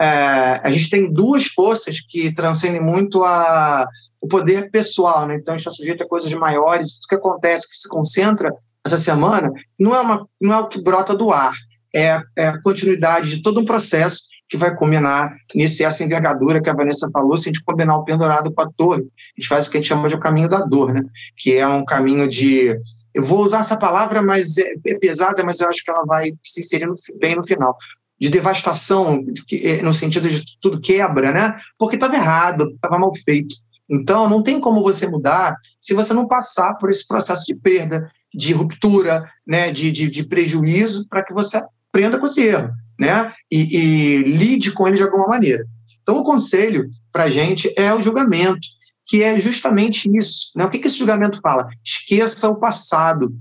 É, 0.00 0.60
a 0.62 0.70
gente 0.70 0.90
tem 0.90 1.12
duas 1.12 1.46
forças 1.46 2.00
que 2.00 2.34
transcendem 2.34 2.80
muito 2.80 3.24
a, 3.24 3.86
o 4.20 4.26
poder 4.26 4.70
pessoal, 4.70 5.26
né? 5.26 5.36
Então, 5.36 5.54
está 5.54 5.70
sujeito 5.70 6.02
a 6.02 6.08
coisas 6.08 6.32
maiores. 6.32 6.94
Tudo 6.94 7.08
que 7.08 7.14
acontece, 7.14 7.68
que 7.68 7.76
se 7.76 7.88
concentra 7.88 8.52
essa 8.84 8.98
semana, 8.98 9.50
não 9.78 9.94
é, 9.94 10.00
uma, 10.00 10.26
não 10.40 10.54
é 10.54 10.58
o 10.58 10.68
que 10.68 10.80
brota 10.80 11.14
do 11.14 11.32
ar, 11.32 11.54
é, 11.94 12.20
é 12.36 12.48
a 12.48 12.62
continuidade 12.62 13.30
de 13.30 13.42
todo 13.42 13.60
um 13.60 13.64
processo 13.64 14.24
que 14.48 14.56
vai 14.56 14.74
combinar 14.74 15.34
nesse 15.54 15.84
essa 15.84 16.04
envergadura 16.04 16.62
que 16.62 16.70
a 16.70 16.74
Vanessa 16.74 17.10
falou, 17.12 17.36
se 17.36 17.48
a 17.48 17.52
gente 17.52 17.64
combinar 17.64 17.96
o 17.96 18.04
pendurado 18.04 18.52
com 18.52 18.62
a 18.62 18.70
torre, 18.76 19.02
a 19.02 19.40
gente 19.40 19.48
faz 19.48 19.66
o 19.66 19.70
que 19.70 19.76
a 19.76 19.80
gente 19.80 19.88
chama 19.88 20.08
de 20.08 20.14
o 20.14 20.20
caminho 20.20 20.48
da 20.48 20.60
dor, 20.60 20.92
né? 20.92 21.02
Que 21.36 21.56
é 21.56 21.66
um 21.66 21.84
caminho 21.84 22.28
de 22.28 22.74
eu 23.14 23.24
vou 23.24 23.42
usar 23.42 23.60
essa 23.60 23.76
palavra, 23.76 24.22
mas 24.22 24.58
é, 24.58 24.74
é 24.86 24.98
pesada, 24.98 25.42
mas 25.42 25.60
eu 25.60 25.68
acho 25.68 25.82
que 25.82 25.90
ela 25.90 26.04
vai 26.04 26.30
se 26.42 26.60
inserir 26.60 26.86
no, 26.86 26.94
bem 27.18 27.34
no 27.34 27.46
final. 27.46 27.74
De 28.20 28.28
devastação, 28.28 29.22
de, 29.22 29.66
é, 29.66 29.82
no 29.82 29.92
sentido 29.92 30.28
de 30.28 30.42
tudo 30.60 30.80
quebra, 30.80 31.32
né? 31.32 31.56
Porque 31.78 31.96
estava 31.96 32.14
errado, 32.14 32.70
estava 32.74 32.98
mal 32.98 33.12
feito. 33.24 33.56
Então, 33.88 34.28
não 34.28 34.42
tem 34.42 34.60
como 34.60 34.82
você 34.82 35.08
mudar 35.08 35.56
se 35.80 35.94
você 35.94 36.12
não 36.12 36.28
passar 36.28 36.74
por 36.74 36.90
esse 36.90 37.06
processo 37.06 37.44
de 37.46 37.54
perda, 37.54 38.10
de 38.34 38.52
ruptura, 38.52 39.24
né, 39.46 39.70
de, 39.70 39.90
de, 39.90 40.10
de 40.10 40.26
prejuízo, 40.26 41.06
para 41.08 41.24
que 41.24 41.32
você 41.32 41.62
aprenda 41.90 42.18
com 42.18 42.26
esse 42.26 42.42
erro 42.42 42.70
né? 42.98 43.32
E, 43.50 43.76
e 43.76 44.22
lide 44.22 44.72
com 44.72 44.86
ele 44.86 44.96
de 44.96 45.02
alguma 45.02 45.26
maneira. 45.26 45.64
Então, 46.02 46.18
o 46.18 46.24
conselho 46.24 46.88
para 47.12 47.24
a 47.24 47.30
gente 47.30 47.72
é 47.76 47.92
o 47.92 48.00
julgamento, 48.00 48.68
que 49.06 49.22
é 49.22 49.38
justamente 49.38 50.08
isso. 50.16 50.52
Né? 50.56 50.64
O 50.64 50.70
que, 50.70 50.78
que 50.78 50.86
esse 50.86 50.98
julgamento 50.98 51.40
fala? 51.40 51.68
Esqueça 51.84 52.48
o 52.48 52.56
passado. 52.56 53.34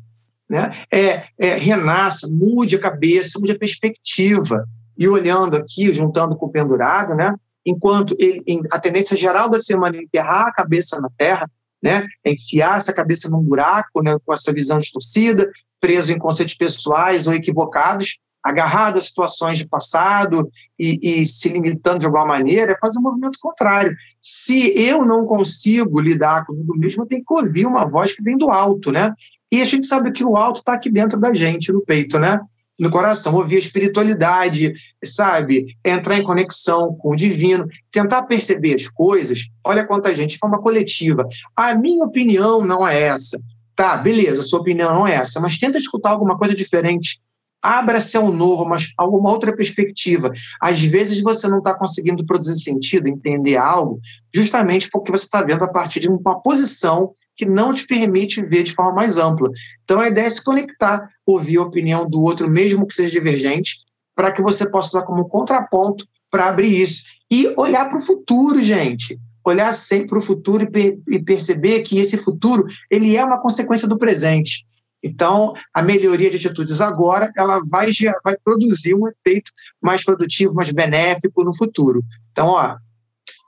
Né? 0.50 0.76
É, 0.92 1.26
é, 1.40 1.56
renasça, 1.56 2.28
mude 2.28 2.76
a 2.76 2.80
cabeça, 2.80 3.40
mude 3.40 3.52
a 3.52 3.60
perspectiva. 3.60 4.66
E 4.98 5.08
olhando 5.08 5.58
aqui, 5.58 5.94
juntando 5.94 6.36
com 6.36 6.46
o 6.46 6.52
pendurado, 6.52 7.14
né? 7.14 7.36
enquanto 7.66 8.16
ele, 8.20 8.44
a 8.72 8.80
tendência 8.80 9.18
geral 9.18 9.50
da 9.50 9.60
semana 9.60 9.98
é 9.98 10.02
enterrar 10.02 10.48
a 10.48 10.54
cabeça 10.54 11.00
na 11.02 11.10
terra, 11.18 11.50
né? 11.82 12.06
é 12.24 12.32
enfiar 12.32 12.78
essa 12.78 12.94
cabeça 12.94 13.30
num 13.30 13.42
buraco 13.42 14.02
né? 14.04 14.16
com 14.26 14.34
essa 14.34 14.54
visão 14.54 14.80
distorcida, 14.80 15.52
preso 15.80 16.12
em 16.12 16.18
conceitos 16.18 16.56
pessoais 16.56 17.28
ou 17.28 17.34
equivocados, 17.34 18.20
agarrado 18.46 19.00
a 19.00 19.02
situações 19.02 19.58
de 19.58 19.68
passado 19.68 20.48
e, 20.78 21.00
e, 21.02 21.26
se 21.26 21.50
limitando 21.50 22.00
de 22.00 22.06
alguma 22.06 22.28
maneira, 22.28 22.74
é 22.74 22.78
fazer 22.78 23.00
um 23.00 23.02
movimento 23.02 23.40
contrário. 23.42 23.96
Se 24.22 24.72
eu 24.80 25.04
não 25.04 25.26
consigo 25.26 26.00
lidar 26.00 26.46
comigo 26.46 26.78
mesmo, 26.78 27.02
eu 27.02 27.08
tenho 27.08 27.24
que 27.26 27.34
ouvir 27.34 27.66
uma 27.66 27.90
voz 27.90 28.16
que 28.16 28.22
vem 28.22 28.38
do 28.38 28.52
alto, 28.52 28.92
né? 28.92 29.12
E 29.52 29.64
a 29.64 29.66
gente 29.66 29.88
sabe 29.88 30.12
que 30.12 30.24
o 30.24 30.38
alto 30.38 30.58
está 30.58 30.74
aqui 30.74 30.92
dentro 30.92 31.20
da 31.20 31.34
gente, 31.34 31.74
no 31.74 31.82
peito, 31.82 32.20
né? 32.20 32.40
No 32.80 32.92
coração, 32.92 33.34
ouvir 33.34 33.56
a 33.56 33.60
espiritualidade, 33.60 34.74
sabe? 35.04 35.76
Entrar 35.84 36.20
em 36.20 36.24
conexão 36.24 36.94
com 36.94 37.14
o 37.14 37.16
divino, 37.16 37.68
tentar 37.92 38.24
perceber 38.24 38.76
as 38.76 38.88
coisas. 38.88 39.50
Olha 39.64 39.88
quanta 39.88 40.14
gente, 40.14 40.32
de 40.32 40.38
forma 40.38 40.62
coletiva. 40.62 41.28
A 41.56 41.74
minha 41.74 42.06
opinião 42.06 42.64
não 42.64 42.88
é 42.88 43.02
essa. 43.02 43.40
Tá, 43.76 43.98
beleza, 43.98 44.44
sua 44.44 44.60
opinião 44.60 44.94
não 44.94 45.08
é 45.08 45.16
essa, 45.16 45.40
mas 45.40 45.58
tenta 45.58 45.78
escutar 45.78 46.12
alguma 46.12 46.38
coisa 46.38 46.56
diferente 46.56 47.20
abra-se 47.66 48.16
ao 48.16 48.32
novo, 48.32 48.64
mas 48.64 48.94
alguma 48.96 49.32
outra 49.32 49.56
perspectiva. 49.56 50.32
Às 50.62 50.82
vezes 50.82 51.20
você 51.22 51.48
não 51.48 51.58
está 51.58 51.74
conseguindo 51.74 52.24
produzir 52.24 52.60
sentido, 52.62 53.08
entender 53.08 53.58
algo, 53.58 54.00
justamente 54.34 54.88
porque 54.92 55.12
você 55.12 55.26
está 55.26 55.42
vendo 55.42 55.64
a 55.64 55.68
partir 55.68 56.00
de 56.00 56.08
uma 56.08 56.40
posição 56.42 57.12
que 57.36 57.46
não 57.46 57.74
te 57.74 57.86
permite 57.88 58.42
ver 58.44 58.64
de 58.64 58.74
forma 58.74 58.94
mais 58.94 59.18
ampla. 59.18 59.50
Então 59.84 60.00
a 60.00 60.08
ideia 60.08 60.28
é 60.28 60.30
se 60.30 60.44
conectar, 60.44 61.10
ouvir 61.26 61.58
a 61.58 61.64
opinião 61.64 62.08
do 62.08 62.22
outro, 62.22 62.50
mesmo 62.50 62.86
que 62.86 62.94
seja 62.94 63.20
divergente, 63.20 63.78
para 64.16 64.32
que 64.32 64.44
você 64.44 64.70
possa 64.70 64.90
usar 64.90 65.06
como 65.06 65.28
contraponto 65.28 66.06
para 66.30 66.48
abrir 66.48 66.80
isso. 66.80 67.04
E 67.32 67.52
olhar 67.58 67.90
para 67.90 67.98
o 67.98 68.02
futuro, 68.02 68.62
gente. 68.62 69.20
Olhar 69.44 69.74
sempre 69.74 70.10
para 70.10 70.20
o 70.20 70.22
futuro 70.22 70.64
e, 70.64 70.70
per 70.70 71.00
e 71.10 71.20
perceber 71.20 71.82
que 71.82 71.98
esse 71.98 72.18
futuro 72.18 72.66
ele 72.90 73.16
é 73.16 73.24
uma 73.24 73.42
consequência 73.42 73.88
do 73.88 73.98
presente. 73.98 74.66
Então, 75.06 75.54
a 75.72 75.84
melhoria 75.84 76.32
de 76.32 76.38
atitudes 76.38 76.82
agora, 76.82 77.32
ela 77.38 77.62
vai, 77.70 77.92
vai 78.24 78.36
produzir 78.44 78.96
um 78.96 79.08
efeito 79.08 79.52
mais 79.80 80.04
produtivo, 80.04 80.56
mais 80.56 80.72
benéfico 80.72 81.44
no 81.44 81.56
futuro. 81.56 82.04
Então, 82.32 82.48
ó, 82.48 82.76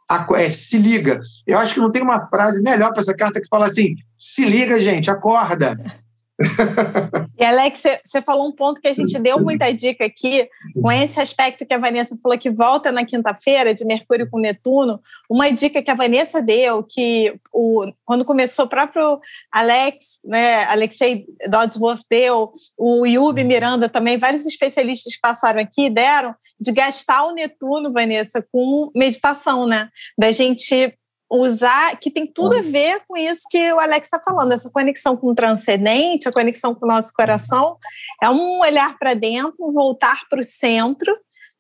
a, 0.07 0.27
é, 0.35 0.49
se 0.49 0.77
liga. 0.77 1.19
Eu 1.47 1.57
acho 1.57 1.73
que 1.73 1.79
não 1.79 1.91
tem 1.91 2.03
uma 2.03 2.21
frase 2.27 2.61
melhor 2.61 2.91
para 2.91 2.99
essa 2.99 3.15
carta 3.15 3.41
que 3.41 3.47
fala 3.47 3.65
assim: 3.65 3.95
se 4.15 4.45
liga, 4.45 4.79
gente, 4.79 5.09
acorda. 5.09 5.75
E 7.37 7.45
Alex, 7.45 7.83
você 8.03 8.21
falou 8.21 8.47
um 8.47 8.51
ponto 8.51 8.81
que 8.81 8.87
a 8.87 8.93
gente 8.93 9.17
deu 9.19 9.39
muita 9.39 9.71
dica 9.71 10.05
aqui, 10.05 10.49
com 10.81 10.91
esse 10.91 11.19
aspecto 11.19 11.65
que 11.65 11.73
a 11.73 11.77
Vanessa 11.77 12.17
falou 12.21 12.37
que 12.37 12.49
volta 12.49 12.91
na 12.91 13.05
quinta-feira 13.05 13.73
de 13.73 13.85
Mercúrio 13.85 14.29
com 14.29 14.39
Netuno. 14.39 14.99
Uma 15.29 15.51
dica 15.51 15.83
que 15.83 15.91
a 15.91 15.95
Vanessa 15.95 16.41
deu, 16.41 16.83
que 16.83 17.39
o, 17.53 17.91
quando 18.03 18.25
começou 18.25 18.65
o 18.65 18.69
próprio 18.69 19.19
Alex, 19.51 20.19
né, 20.25 20.63
Alexei 20.65 21.27
Dodsworth 21.47 22.01
deu, 22.09 22.51
o 22.75 23.05
Yubi 23.05 23.43
Miranda 23.43 23.87
também, 23.87 24.17
vários 24.17 24.45
especialistas 24.45 25.13
que 25.13 25.21
passaram 25.21 25.61
aqui 25.61 25.89
deram, 25.89 26.33
de 26.59 26.71
gastar 26.71 27.23
o 27.25 27.33
Netuno, 27.33 27.93
Vanessa, 27.93 28.43
com 28.51 28.89
meditação, 28.95 29.67
né? 29.67 29.89
Da 30.17 30.31
gente 30.31 30.97
usar, 31.31 31.97
que 31.97 32.09
tem 32.09 32.25
tudo 32.25 32.57
a 32.57 32.61
ver 32.61 33.01
com 33.07 33.17
isso 33.17 33.41
que 33.49 33.73
o 33.73 33.79
Alex 33.79 34.07
está 34.07 34.19
falando, 34.19 34.53
essa 34.53 34.69
conexão 34.69 35.17
com 35.17 35.27
o 35.27 35.35
transcendente, 35.35 36.27
a 36.27 36.31
conexão 36.31 36.73
com 36.73 36.85
o 36.85 36.89
nosso 36.89 37.11
coração, 37.13 37.77
é 38.21 38.29
um 38.29 38.59
olhar 38.59 38.97
para 38.97 39.13
dentro, 39.13 39.71
voltar 39.73 40.21
para 40.29 40.39
o 40.39 40.43
centro, 40.43 41.13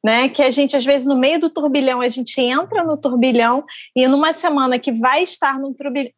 né? 0.03 0.29
Que 0.29 0.41
a 0.41 0.51
gente, 0.51 0.75
às 0.77 0.85
vezes, 0.85 1.05
no 1.05 1.17
meio 1.17 1.39
do 1.39 1.49
turbilhão, 1.49 2.01
a 2.01 2.07
gente 2.07 2.39
entra 2.39 2.83
no 2.83 2.97
turbilhão 2.97 3.65
e 3.95 4.07
numa 4.07 4.31
semana 4.31 4.79
que 4.79 4.91
vai 4.91 5.23
estar 5.23 5.59
no 5.59 5.75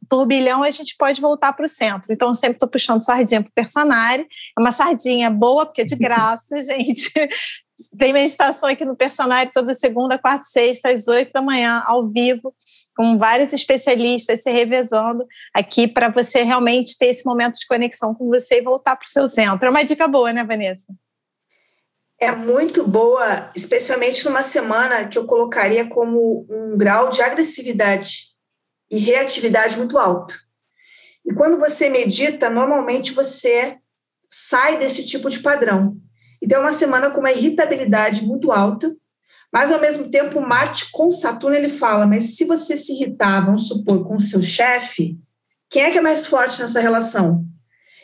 turbilhão, 0.07 0.63
a 0.63 0.69
gente 0.69 0.95
pode 0.97 1.19
voltar 1.19 1.53
para 1.53 1.65
o 1.65 1.69
centro. 1.69 2.11
Então, 2.13 2.27
eu 2.27 2.35
sempre 2.35 2.57
estou 2.57 2.69
puxando 2.69 3.03
sardinha 3.03 3.41
para 3.41 3.49
o 3.49 3.53
personagem. 3.53 4.27
É 4.57 4.61
uma 4.61 4.71
sardinha 4.71 5.29
boa, 5.31 5.65
porque 5.65 5.81
é 5.81 5.85
de 5.85 5.95
graça, 5.97 6.61
gente. 6.61 7.11
Tem 7.97 8.11
meditação 8.11 8.67
aqui 8.67 8.83
no 8.83 8.95
personagem 8.95 9.51
toda 9.53 9.73
segunda, 9.73 10.17
quarta 10.17 10.47
e 10.47 10.51
sexta, 10.51 10.89
às 10.89 11.07
oito 11.07 11.31
da 11.31 11.41
manhã, 11.41 11.81
ao 11.85 12.07
vivo 12.07 12.53
com 12.95 13.17
vários 13.17 13.53
especialistas 13.53 14.43
se 14.43 14.51
revezando 14.51 15.25
aqui 15.53 15.87
para 15.87 16.09
você 16.09 16.43
realmente 16.43 16.97
ter 16.97 17.07
esse 17.07 17.25
momento 17.25 17.57
de 17.57 17.65
conexão 17.65 18.13
com 18.13 18.27
você 18.27 18.59
e 18.59 18.61
voltar 18.61 18.97
para 18.97 19.05
o 19.05 19.09
seu 19.09 19.25
centro. 19.25 19.65
É 19.65 19.69
uma 19.69 19.83
dica 19.83 20.07
boa, 20.07 20.33
né, 20.33 20.43
Vanessa? 20.43 20.93
É 22.19 22.31
muito 22.31 22.85
boa, 22.85 23.49
especialmente 23.55 24.25
numa 24.25 24.43
semana 24.43 25.07
que 25.07 25.17
eu 25.17 25.25
colocaria 25.25 25.87
como 25.87 26.45
um 26.49 26.77
grau 26.77 27.09
de 27.09 27.21
agressividade 27.21 28.33
e 28.91 28.99
reatividade 28.99 29.77
muito 29.77 29.97
alto. 29.97 30.35
E 31.25 31.33
quando 31.33 31.57
você 31.57 31.89
medita, 31.89 32.49
normalmente 32.49 33.13
você 33.13 33.77
sai 34.27 34.77
desse 34.77 35.05
tipo 35.05 35.29
de 35.29 35.39
padrão. 35.39 35.95
Então, 36.41 36.59
é 36.59 36.61
uma 36.61 36.71
semana 36.71 37.09
com 37.09 37.19
uma 37.19 37.31
irritabilidade 37.31 38.23
muito 38.23 38.51
alta, 38.51 38.95
mas, 39.51 39.71
ao 39.71 39.81
mesmo 39.81 40.09
tempo, 40.09 40.39
Marte 40.41 40.91
com 40.91 41.11
Saturno, 41.11 41.55
ele 41.55 41.69
fala, 41.69 42.05
mas 42.05 42.35
se 42.35 42.45
você 42.45 42.77
se 42.77 42.93
irritar, 42.93 43.45
vamos 43.45 43.67
supor, 43.67 44.07
com 44.07 44.15
o 44.15 44.21
seu 44.21 44.41
chefe, 44.41 45.17
quem 45.69 45.83
é 45.83 45.91
que 45.91 45.97
é 45.97 46.01
mais 46.01 46.27
forte 46.27 46.61
nessa 46.61 46.79
relação? 46.79 47.43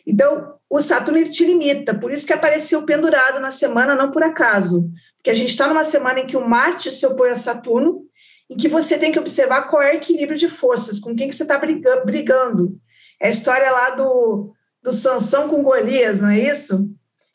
Então, 0.06 0.56
o 0.70 0.82
Saturno 0.82 1.20
ele 1.20 1.30
te 1.30 1.46
limita, 1.46 1.94
por 1.94 2.12
isso 2.12 2.25
que 2.25 2.34
apareceu 2.34 2.84
pendurado 2.84 3.39
na 3.39 3.51
semana, 3.51 3.96
não 3.96 4.12
por 4.12 4.24
acaso, 4.24 4.89
porque 5.15 5.30
a 5.30 5.34
gente 5.34 5.50
está 5.50 5.68
numa 5.68 5.86
semana 5.86 6.20
em 6.20 6.27
que 6.27 6.38
o 6.38 6.48
Marte 6.48 6.92
se 6.92 7.06
opõe 7.06 7.30
a 7.30 7.36
Saturno 7.36 8.06
em 8.50 8.58
que 8.58 8.68
você 8.68 8.98
tem 8.98 9.12
que 9.12 9.20
observar 9.20 9.63
qual 9.63 9.82
é 9.82 9.92
o 9.92 9.96
equilíbrio 9.96 10.38
de 10.38 10.48
forças, 10.48 11.00
com 11.00 11.15
quem 11.15 11.27
que 11.27 11.36
você 11.36 11.44
está 11.44 11.58
brigando. 11.58 12.77
É 13.20 13.27
a 13.27 13.32
história 13.32 13.72
lá 13.72 13.92
do, 13.92 14.54
do 14.84 14.92
Sansão 14.92 15.50
com 15.50 15.63
Golias, 15.63 16.22
não 16.22 16.30
é 16.30 16.39
isso? 16.39 16.88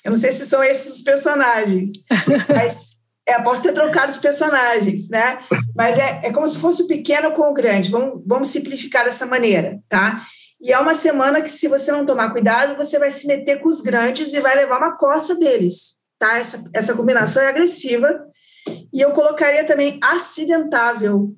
Eu 0.04 0.10
não 0.10 0.18
sei 0.18 0.32
se 0.32 0.46
são 0.46 0.62
esses 0.62 0.96
os 0.96 1.02
personagens, 1.02 1.90
mas 2.48 2.90
é, 3.26 3.40
posso 3.42 3.62
ter 3.62 3.72
trocado 3.72 4.10
os 4.10 4.18
personagens, 4.18 5.08
né? 5.08 5.40
Mas 5.76 5.98
é, 5.98 6.20
é 6.24 6.32
como 6.32 6.48
se 6.48 6.58
fosse 6.58 6.82
o 6.82 6.86
pequeno 6.86 7.32
com 7.32 7.50
o 7.50 7.54
grande. 7.54 7.90
Vamos, 7.90 8.22
vamos 8.26 8.48
simplificar 8.50 9.04
dessa 9.04 9.26
maneira, 9.26 9.78
tá? 9.88 10.26
E 10.60 10.72
é 10.72 10.78
uma 10.78 10.94
semana 10.94 11.40
que, 11.40 11.50
se 11.50 11.68
você 11.68 11.90
não 11.90 12.04
tomar 12.04 12.30
cuidado, 12.30 12.76
você 12.76 12.98
vai 12.98 13.10
se 13.10 13.26
meter 13.26 13.60
com 13.60 13.68
os 13.68 13.80
grandes 13.80 14.34
e 14.34 14.40
vai 14.40 14.54
levar 14.54 14.78
uma 14.78 14.96
coça 14.96 15.34
deles, 15.34 15.94
tá? 16.18 16.38
Essa, 16.38 16.62
essa 16.74 16.94
combinação 16.94 17.42
é 17.42 17.48
agressiva. 17.48 18.26
E 18.92 19.00
eu 19.00 19.12
colocaria 19.12 19.64
também 19.64 19.98
acidentável, 20.02 21.30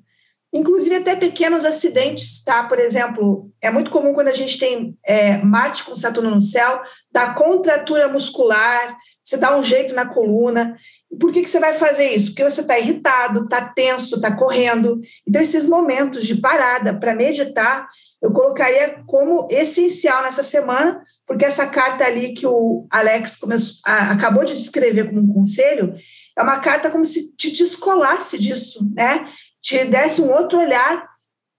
inclusive 0.53 0.97
até 0.97 1.17
pequenos 1.17 1.65
acidentes, 1.65 2.43
tá? 2.45 2.65
Por 2.65 2.79
exemplo, 2.79 3.51
é 3.61 3.71
muito 3.71 3.91
comum 3.91 4.13
quando 4.13 4.29
a 4.29 4.33
gente 4.33 4.59
tem 4.59 4.97
é, 5.05 5.39
Marte 5.39 5.85
com 5.85 5.97
Saturno 5.97 6.31
no 6.31 6.41
céu, 6.41 6.83
dá 7.11 7.33
contratura 7.33 8.09
muscular, 8.09 8.97
você 9.23 9.37
dá 9.37 9.57
um 9.57 9.63
jeito 9.63 9.95
na 9.95 10.07
coluna. 10.07 10.77
Por 11.19 11.33
que, 11.33 11.43
que 11.43 11.49
você 11.49 11.61
vai 11.61 11.75
fazer 11.75 12.13
isso? 12.15 12.31
Porque 12.31 12.45
você 12.45 12.61
está 12.61 12.79
irritado, 12.79 13.45
está 13.45 13.67
tenso, 13.69 14.17
está 14.17 14.35
correndo. 14.35 15.01
Então, 15.27 15.41
esses 15.41 15.67
momentos 15.67 16.25
de 16.25 16.37
parada 16.37 16.99
para 16.99 17.15
meditar, 17.15 17.89
eu 18.21 18.33
colocaria 18.33 19.03
como 19.07 19.49
essencial 19.51 20.23
nessa 20.23 20.43
semana, 20.43 21.03
porque 21.27 21.45
essa 21.45 21.67
carta 21.67 22.05
ali 22.05 22.35
que 22.35 22.47
o 22.47 22.87
Alex 22.91 23.37
começou, 23.37 23.81
a, 23.87 24.13
acabou 24.13 24.45
de 24.45 24.55
descrever 24.55 25.05
como 25.05 25.21
um 25.21 25.33
conselho, 25.33 25.95
é 26.37 26.43
uma 26.43 26.59
carta 26.59 26.91
como 26.91 27.05
se 27.05 27.35
te 27.37 27.51
descolasse 27.51 28.39
disso, 28.39 28.87
né? 28.95 29.27
Te 29.63 29.85
desse 29.85 30.21
um 30.21 30.31
outro 30.31 30.59
olhar 30.59 31.09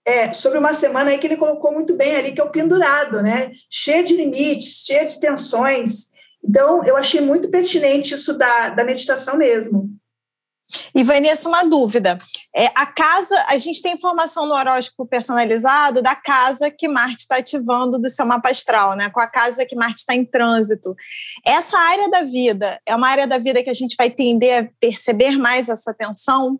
é, 0.06 0.32
sobre 0.32 0.58
uma 0.58 0.74
semana 0.74 1.10
aí 1.10 1.18
que 1.18 1.26
ele 1.26 1.36
colocou 1.36 1.72
muito 1.72 1.94
bem 1.94 2.14
ali, 2.14 2.32
que 2.32 2.40
é 2.40 2.44
o 2.44 2.50
pendurado, 2.50 3.22
né? 3.22 3.52
Cheio 3.70 4.04
de 4.04 4.14
limites, 4.14 4.84
cheio 4.84 5.08
de 5.08 5.18
tensões. 5.18 6.10
Então, 6.46 6.84
eu 6.84 6.96
achei 6.96 7.22
muito 7.22 7.48
pertinente 7.48 8.14
isso 8.14 8.36
da, 8.36 8.68
da 8.68 8.84
meditação 8.84 9.38
mesmo. 9.38 9.88
E 10.94 11.02
Vanessa, 11.02 11.48
uma 11.48 11.64
dúvida. 11.64 12.18
É, 12.54 12.66
a 12.74 12.86
casa, 12.86 13.34
a 13.48 13.56
gente 13.58 13.80
tem 13.80 13.94
informação 13.94 14.46
no 14.46 14.54
horóscopo 14.54 15.06
personalizado 15.06 16.02
da 16.02 16.14
casa 16.14 16.70
que 16.70 16.88
Marte 16.88 17.20
está 17.20 17.36
ativando 17.36 17.98
do 17.98 18.10
seu 18.10 18.26
mapa 18.26 18.50
astral, 18.50 18.96
né? 18.96 19.10
Com 19.10 19.20
a 19.20 19.26
casa 19.26 19.64
que 19.64 19.76
Marte 19.76 20.00
está 20.00 20.14
em 20.14 20.24
trânsito. 20.24 20.94
Essa 21.46 21.78
área 21.78 22.10
da 22.10 22.22
vida 22.22 22.80
é 22.86 22.94
uma 22.94 23.08
área 23.08 23.26
da 23.26 23.38
vida 23.38 23.62
que 23.62 23.70
a 23.70 23.74
gente 23.74 23.94
vai 23.96 24.10
tender 24.10 24.64
a 24.64 24.68
perceber 24.80 25.38
mais 25.38 25.68
essa 25.68 25.94
tensão? 25.94 26.58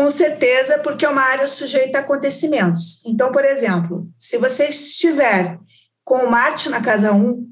Com 0.00 0.08
certeza, 0.08 0.78
porque 0.78 1.04
é 1.04 1.08
uma 1.10 1.20
área 1.20 1.46
sujeita 1.46 1.98
a 1.98 2.00
acontecimentos. 2.00 3.04
Então, 3.04 3.30
por 3.30 3.44
exemplo, 3.44 4.08
se 4.18 4.38
você 4.38 4.64
estiver 4.64 5.58
com 6.02 6.24
Marte 6.24 6.70
na 6.70 6.80
casa 6.80 7.12
1, 7.12 7.46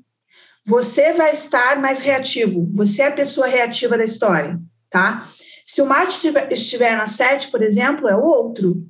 você 0.65 1.13
vai 1.13 1.33
estar 1.33 1.79
mais 1.79 2.01
reativo. 2.01 2.67
Você 2.73 3.03
é 3.03 3.09
a 3.09 3.13
pessoa 3.13 3.47
reativa 3.47 3.99
da 3.99 4.05
história, 4.05 4.59
tá? 4.89 5.29
Se 5.63 5.83
o 5.83 5.87
Marte 5.87 6.27
estiver 6.51 6.97
na 6.97 7.07
7, 7.07 7.51
por 7.51 7.63
exemplo, 7.63 8.09
é 8.09 8.17
o 8.17 8.25
outro. 8.25 8.83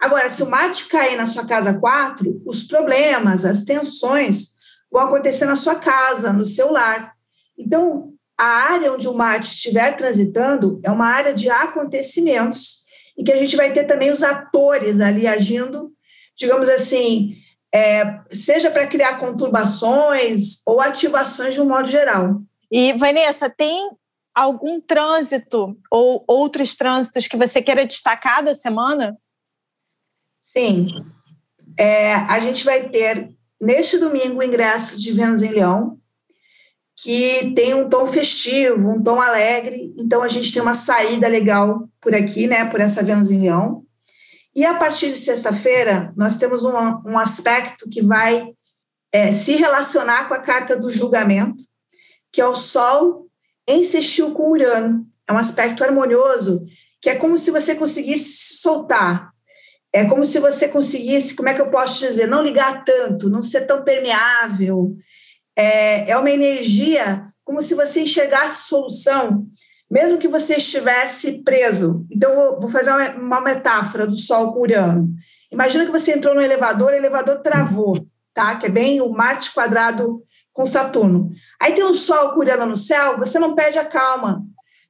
Agora, 0.00 0.28
se 0.28 0.42
o 0.42 0.50
Marte 0.50 0.88
cair 0.88 1.16
na 1.16 1.26
sua 1.26 1.46
casa 1.46 1.78
4, 1.78 2.42
os 2.44 2.64
problemas, 2.64 3.44
as 3.44 3.62
tensões 3.62 4.56
vão 4.90 5.02
acontecer 5.02 5.46
na 5.46 5.54
sua 5.54 5.76
casa, 5.76 6.32
no 6.32 6.44
seu 6.44 6.72
lar. 6.72 7.14
Então, 7.56 8.14
a 8.36 8.72
área 8.72 8.92
onde 8.92 9.06
o 9.06 9.14
Marte 9.14 9.54
estiver 9.54 9.96
transitando 9.96 10.80
é 10.82 10.90
uma 10.90 11.06
área 11.06 11.32
de 11.32 11.48
acontecimentos 11.48 12.84
e 13.16 13.24
que 13.24 13.32
a 13.32 13.36
gente 13.36 13.56
vai 13.56 13.72
ter 13.72 13.84
também 13.84 14.10
os 14.10 14.22
atores 14.22 15.00
ali 15.00 15.26
agindo, 15.26 15.92
digamos 16.36 16.68
assim, 16.68 17.36
é, 17.74 18.20
seja 18.32 18.70
para 18.70 18.86
criar 18.86 19.18
conturbações 19.18 20.60
ou 20.66 20.80
ativações 20.80 21.54
de 21.54 21.60
um 21.60 21.68
modo 21.68 21.88
geral. 21.88 22.40
E, 22.70 22.92
Vanessa, 22.94 23.48
tem 23.48 23.90
algum 24.34 24.80
trânsito 24.80 25.76
ou 25.90 26.24
outros 26.26 26.76
trânsitos 26.76 27.26
que 27.26 27.36
você 27.36 27.62
queira 27.62 27.86
destacar 27.86 28.44
da 28.44 28.54
semana? 28.54 29.16
Sim. 30.38 30.86
É, 31.78 32.14
a 32.14 32.38
gente 32.38 32.64
vai 32.64 32.88
ter, 32.88 33.30
neste 33.60 33.98
domingo, 33.98 34.40
o 34.40 34.42
ingresso 34.42 34.96
de 34.96 35.12
Vênus 35.12 35.42
em 35.42 35.50
Leão, 35.50 35.98
que 36.96 37.52
tem 37.54 37.74
um 37.74 37.88
tom 37.88 38.06
festivo, 38.06 38.90
um 38.90 39.02
tom 39.02 39.20
alegre. 39.20 39.94
Então 39.98 40.22
a 40.22 40.28
gente 40.28 40.52
tem 40.52 40.62
uma 40.62 40.74
saída 40.74 41.28
legal 41.28 41.88
por 42.00 42.14
aqui, 42.14 42.46
né? 42.46 42.64
Por 42.64 42.80
essa 42.80 43.02
Vênus 43.02 43.30
em 43.30 43.42
Leão. 43.42 43.84
E 44.54 44.64
a 44.64 44.74
partir 44.74 45.08
de 45.08 45.16
sexta-feira 45.16 46.12
nós 46.16 46.36
temos 46.36 46.64
um, 46.64 46.72
um 47.04 47.18
aspecto 47.18 47.88
que 47.90 48.02
vai 48.02 48.48
é, 49.12 49.30
se 49.30 49.54
relacionar 49.56 50.26
com 50.26 50.34
a 50.34 50.38
carta 50.38 50.74
do 50.74 50.90
julgamento, 50.90 51.62
que 52.32 52.40
é 52.40 52.46
o 52.46 52.54
Sol 52.54 53.26
em 53.68 53.84
sextil 53.84 54.32
com 54.32 54.50
Urano. 54.50 55.06
É 55.28 55.32
um 55.32 55.38
aspecto 55.38 55.84
harmonioso, 55.84 56.64
que 57.02 57.10
é 57.10 57.14
como 57.14 57.36
se 57.36 57.50
você 57.50 57.74
conseguisse 57.74 58.58
soltar. 58.58 59.30
É 59.92 60.04
como 60.04 60.24
se 60.24 60.38
você 60.38 60.68
conseguisse, 60.68 61.34
como 61.34 61.48
é 61.48 61.54
que 61.54 61.60
eu 61.60 61.70
posso 61.70 61.98
dizer, 61.98 62.26
não 62.26 62.42
ligar 62.42 62.84
tanto, 62.84 63.28
não 63.28 63.42
ser 63.42 63.66
tão 63.66 63.82
permeável, 63.82 64.96
é, 65.56 66.10
é 66.10 66.18
uma 66.18 66.30
energia 66.30 67.26
como 67.44 67.62
se 67.62 67.74
você 67.74 68.02
enxergasse 68.02 68.68
solução, 68.68 69.46
mesmo 69.90 70.18
que 70.18 70.28
você 70.28 70.56
estivesse 70.56 71.44
preso. 71.44 72.04
Então, 72.10 72.58
vou, 72.60 72.68
fazer 72.68 72.90
uma, 73.16 73.40
metáfora 73.40 74.06
do 74.06 74.16
Sol 74.16 74.52
com 74.52 74.60
Urano. 74.60 75.08
Imagina 75.50 75.86
que 75.86 75.92
você 75.92 76.12
entrou 76.12 76.34
no 76.34 76.42
elevador, 76.42 76.88
o 76.90 76.96
elevador 76.96 77.40
travou, 77.40 78.04
tá? 78.34 78.56
Que 78.56 78.66
é 78.66 78.68
bem 78.68 79.00
o 79.00 79.08
Marte 79.08 79.54
quadrado 79.54 80.22
com 80.52 80.66
Saturno. 80.66 81.30
Aí 81.62 81.72
tem 81.72 81.84
o 81.84 81.94
Sol 81.94 82.32
com 82.32 82.40
Urano 82.40 82.66
no 82.66 82.76
céu, 82.76 83.16
você 83.16 83.38
não 83.38 83.54
perde 83.54 83.78
a 83.78 83.84
calma. 83.84 84.42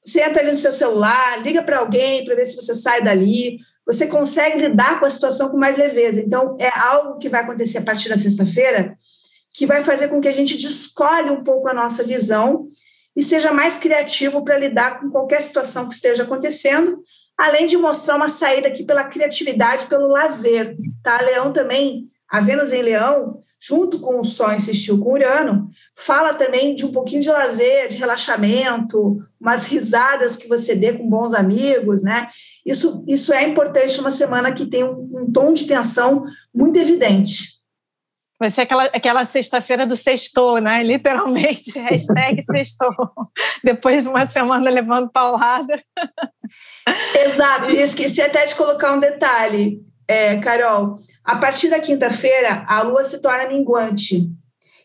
Você 0.03 0.23
entra 0.23 0.41
ali 0.41 0.51
no 0.51 0.57
seu 0.57 0.73
celular, 0.73 1.43
liga 1.43 1.63
para 1.63 1.81
alguém 1.81 2.25
para 2.25 2.37
ver 2.37 2.47
se 2.47 2.57
você 2.57 2.75
sai 2.75 3.03
dali. 3.03 3.59
Você 3.85 4.07
consegue 4.07 4.59
lidar 4.59 4.99
com 4.99 5.05
a 5.05 5.11
situação 5.11 5.51
com 5.51 5.59
mais 5.59 5.77
leveza. 5.77 6.21
Então, 6.21 6.57
é 6.59 6.69
algo 6.69 7.19
que 7.19 7.29
vai 7.29 7.43
acontecer 7.43 7.79
a 7.79 7.83
partir 7.83 8.09
da 8.09 8.17
sexta-feira 8.17 8.97
que 9.57 9.67
vai 9.67 9.83
fazer 9.83 10.09
com 10.09 10.21
que 10.21 10.29
a 10.29 10.33
gente 10.33 10.55
descolhe 10.55 11.31
um 11.31 11.43
pouco 11.43 11.67
a 11.67 11.73
nossa 11.73 12.05
visão 12.05 12.69
e 13.17 13.23
seja 13.23 13.51
mais 13.51 13.79
criativo 13.79 14.45
para 14.45 14.59
lidar 14.59 15.01
com 15.01 15.11
qualquer 15.11 15.43
situação 15.43 15.89
que 15.89 15.95
esteja 15.95 16.25
acontecendo, 16.25 17.03
além 17.39 17.65
de 17.65 17.79
mostrar 17.79 18.17
uma 18.17 18.29
saída 18.29 18.69
aqui 18.69 18.85
pela 18.85 19.05
criatividade, 19.05 19.87
pelo 19.87 20.09
lazer. 20.09 20.77
Tá? 21.03 21.23
Leão 21.23 21.55
também, 21.55 22.07
a 22.29 22.39
Vênus 22.39 22.71
em 22.71 22.83
Leão, 22.83 23.43
junto 23.59 23.99
com 23.99 24.21
o 24.21 24.25
Sol 24.27 24.53
insistiu 24.53 24.99
com 24.99 25.15
Urano, 25.15 25.71
fala 25.97 26.35
também 26.35 26.75
de 26.75 26.85
um 26.85 26.93
pouquinho 26.93 27.23
de 27.23 27.31
lazer, 27.31 27.89
de 27.89 27.97
relaxamento, 27.97 29.17
umas 29.41 29.65
risadas 29.65 30.37
que 30.37 30.47
você 30.47 30.75
dê 30.75 30.93
com 30.93 31.09
bons 31.09 31.33
amigos, 31.33 32.03
né? 32.03 32.29
Isso, 32.65 33.03
isso 33.09 33.33
é 33.33 33.43
importante 33.49 33.97
numa 33.97 34.11
semana 34.11 34.53
que 34.53 34.67
tem 34.67 34.85
um, 34.85 35.09
um 35.15 35.33
tom 35.33 35.55
de 35.55 35.67
tensão 35.67 36.25
muito 36.55 36.79
evidente. 36.79 37.56
Vai 38.39 38.51
ser 38.51 38.63
aquela, 38.63 38.85
aquela 38.85 39.25
sexta-feira 39.25 39.87
do 39.87 39.97
sextou, 39.97 40.59
né? 40.61 40.83
Literalmente, 40.83 41.71
hashtag 41.81 42.43
sextou. 42.45 42.95
Depois 43.65 44.05
de 44.05 44.11
uma 44.11 44.27
semana 44.27 44.71
levando 44.71 45.11
paulada. 45.11 45.83
Exato, 47.15 47.73
e 47.73 47.81
esqueci 47.81 48.21
até 48.21 48.45
de 48.45 48.55
colocar 48.55 48.93
um 48.93 49.01
detalhe, 49.01 49.81
é, 50.07 50.37
Carol. 50.37 50.99
A 51.25 51.37
partir 51.37 51.69
da 51.69 51.81
quinta-feira, 51.81 52.65
a 52.69 52.83
lua 52.83 53.05
se 53.05 53.21
torna 53.21 53.49
minguante. 53.49 54.31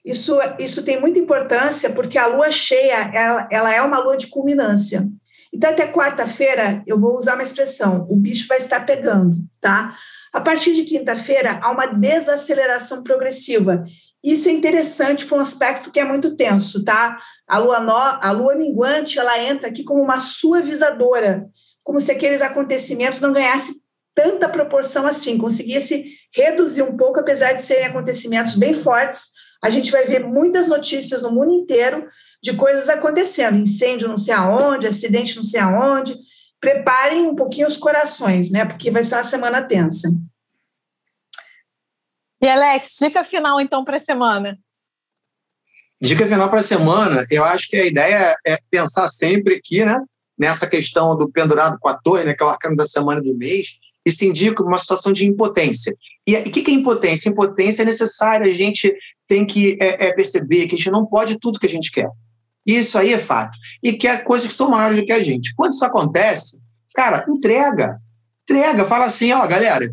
Isso, 0.03 0.39
isso 0.57 0.83
tem 0.83 0.99
muita 0.99 1.19
importância 1.19 1.91
porque 1.91 2.17
a 2.17 2.25
lua 2.25 2.51
cheia 2.51 3.11
ela, 3.13 3.47
ela 3.51 3.73
é 3.73 3.81
uma 3.81 3.99
lua 3.99 4.17
de 4.17 4.27
culminância. 4.27 5.07
Então, 5.53 5.69
até 5.69 5.91
quarta-feira, 5.91 6.81
eu 6.87 6.97
vou 6.97 7.17
usar 7.17 7.35
uma 7.35 7.43
expressão: 7.43 8.07
o 8.09 8.15
bicho 8.15 8.47
vai 8.47 8.57
estar 8.57 8.85
pegando, 8.85 9.37
tá? 9.59 9.95
A 10.33 10.39
partir 10.39 10.73
de 10.73 10.83
quinta-feira, 10.83 11.59
há 11.61 11.71
uma 11.71 11.87
desaceleração 11.87 13.03
progressiva. 13.03 13.83
Isso 14.23 14.47
é 14.47 14.51
interessante 14.51 15.25
para 15.25 15.37
um 15.37 15.41
aspecto 15.41 15.91
que 15.91 15.99
é 15.99 16.05
muito 16.05 16.35
tenso, 16.35 16.83
tá? 16.85 17.19
A 17.47 17.57
lua, 17.57 17.79
no, 17.79 17.91
a 17.91 18.31
lua 18.31 18.55
minguante, 18.55 19.19
ela 19.19 19.41
entra 19.41 19.69
aqui 19.69 19.83
como 19.83 20.01
uma 20.01 20.19
suavizadora, 20.19 21.47
como 21.83 21.99
se 21.99 22.11
aqueles 22.11 22.41
acontecimentos 22.41 23.19
não 23.19 23.33
ganhassem 23.33 23.75
tanta 24.13 24.47
proporção 24.47 25.07
assim, 25.07 25.37
conseguisse 25.37 26.05
reduzir 26.33 26.83
um 26.83 26.95
pouco, 26.95 27.19
apesar 27.19 27.53
de 27.53 27.63
serem 27.63 27.85
acontecimentos 27.85 28.55
bem 28.55 28.73
fortes. 28.73 29.29
A 29.63 29.69
gente 29.69 29.91
vai 29.91 30.05
ver 30.05 30.23
muitas 30.23 30.67
notícias 30.67 31.21
no 31.21 31.31
mundo 31.31 31.51
inteiro 31.51 32.07
de 32.41 32.55
coisas 32.55 32.89
acontecendo, 32.89 33.57
incêndio 33.57 34.07
não 34.07 34.17
sei 34.17 34.33
aonde, 34.33 34.87
acidente 34.87 35.35
não 35.35 35.43
sei 35.43 35.59
aonde, 35.59 36.15
preparem 36.61 37.27
um 37.27 37.35
pouquinho 37.35 37.67
os 37.67 37.75
corações, 37.75 38.49
né? 38.49 38.63
Porque 38.63 38.89
vai 38.89 39.03
ser 39.03 39.15
uma 39.15 39.23
semana 39.25 39.61
tensa. 39.61 40.09
E 42.41 42.47
Alex, 42.47 42.97
dica 43.01 43.23
final 43.23 43.59
então 43.59 43.83
para 43.83 43.97
a 43.97 43.99
semana. 43.99 44.57
Dica 45.99 46.27
final 46.27 46.49
para 46.49 46.59
a 46.59 46.63
semana, 46.63 47.25
eu 47.29 47.43
acho 47.43 47.67
que 47.67 47.75
a 47.75 47.85
ideia 47.85 48.35
é 48.47 48.57
pensar 48.71 49.07
sempre 49.07 49.55
aqui, 49.55 49.85
né? 49.85 49.95
nessa 50.41 50.67
questão 50.67 51.15
do 51.15 51.29
pendurado 51.29 51.77
com 51.79 51.87
a 51.87 51.93
torre, 51.93 52.23
né, 52.23 52.33
que 52.33 52.41
é 52.41 52.45
o 52.47 52.49
arcano 52.49 52.75
da 52.75 52.87
semana 52.87 53.21
e 53.21 53.23
do 53.23 53.37
mês, 53.37 53.77
isso 54.03 54.25
indica 54.25 54.63
uma 54.63 54.79
situação 54.79 55.13
de 55.13 55.23
impotência. 55.23 55.95
E 56.25 56.35
o 56.35 56.51
que 56.51 56.71
é 56.71 56.73
impotência? 56.73 57.29
Impotência 57.29 57.83
é 57.83 57.85
necessária, 57.85 58.47
a 58.47 58.53
gente 58.53 58.91
tem 59.27 59.45
que 59.45 59.77
é, 59.79 60.07
é 60.07 60.13
perceber 60.13 60.65
que 60.65 60.73
a 60.73 60.77
gente 60.79 60.89
não 60.89 61.05
pode 61.05 61.39
tudo 61.39 61.59
que 61.59 61.67
a 61.67 61.69
gente 61.69 61.91
quer. 61.91 62.09
Isso 62.65 62.97
aí 62.97 63.13
é 63.13 63.17
fato. 63.17 63.57
E 63.81 63.93
que 63.93 64.07
é 64.07 64.17
coisas 64.17 64.47
que 64.47 64.53
são 64.53 64.69
maiores 64.69 64.97
do 64.97 65.05
que 65.05 65.13
a 65.13 65.23
gente. 65.23 65.53
Quando 65.55 65.73
isso 65.73 65.85
acontece, 65.85 66.59
cara, 66.93 67.25
entrega. 67.27 67.99
Entrega, 68.43 68.85
fala 68.85 69.05
assim, 69.05 69.31
ó, 69.31 69.45
galera, 69.47 69.89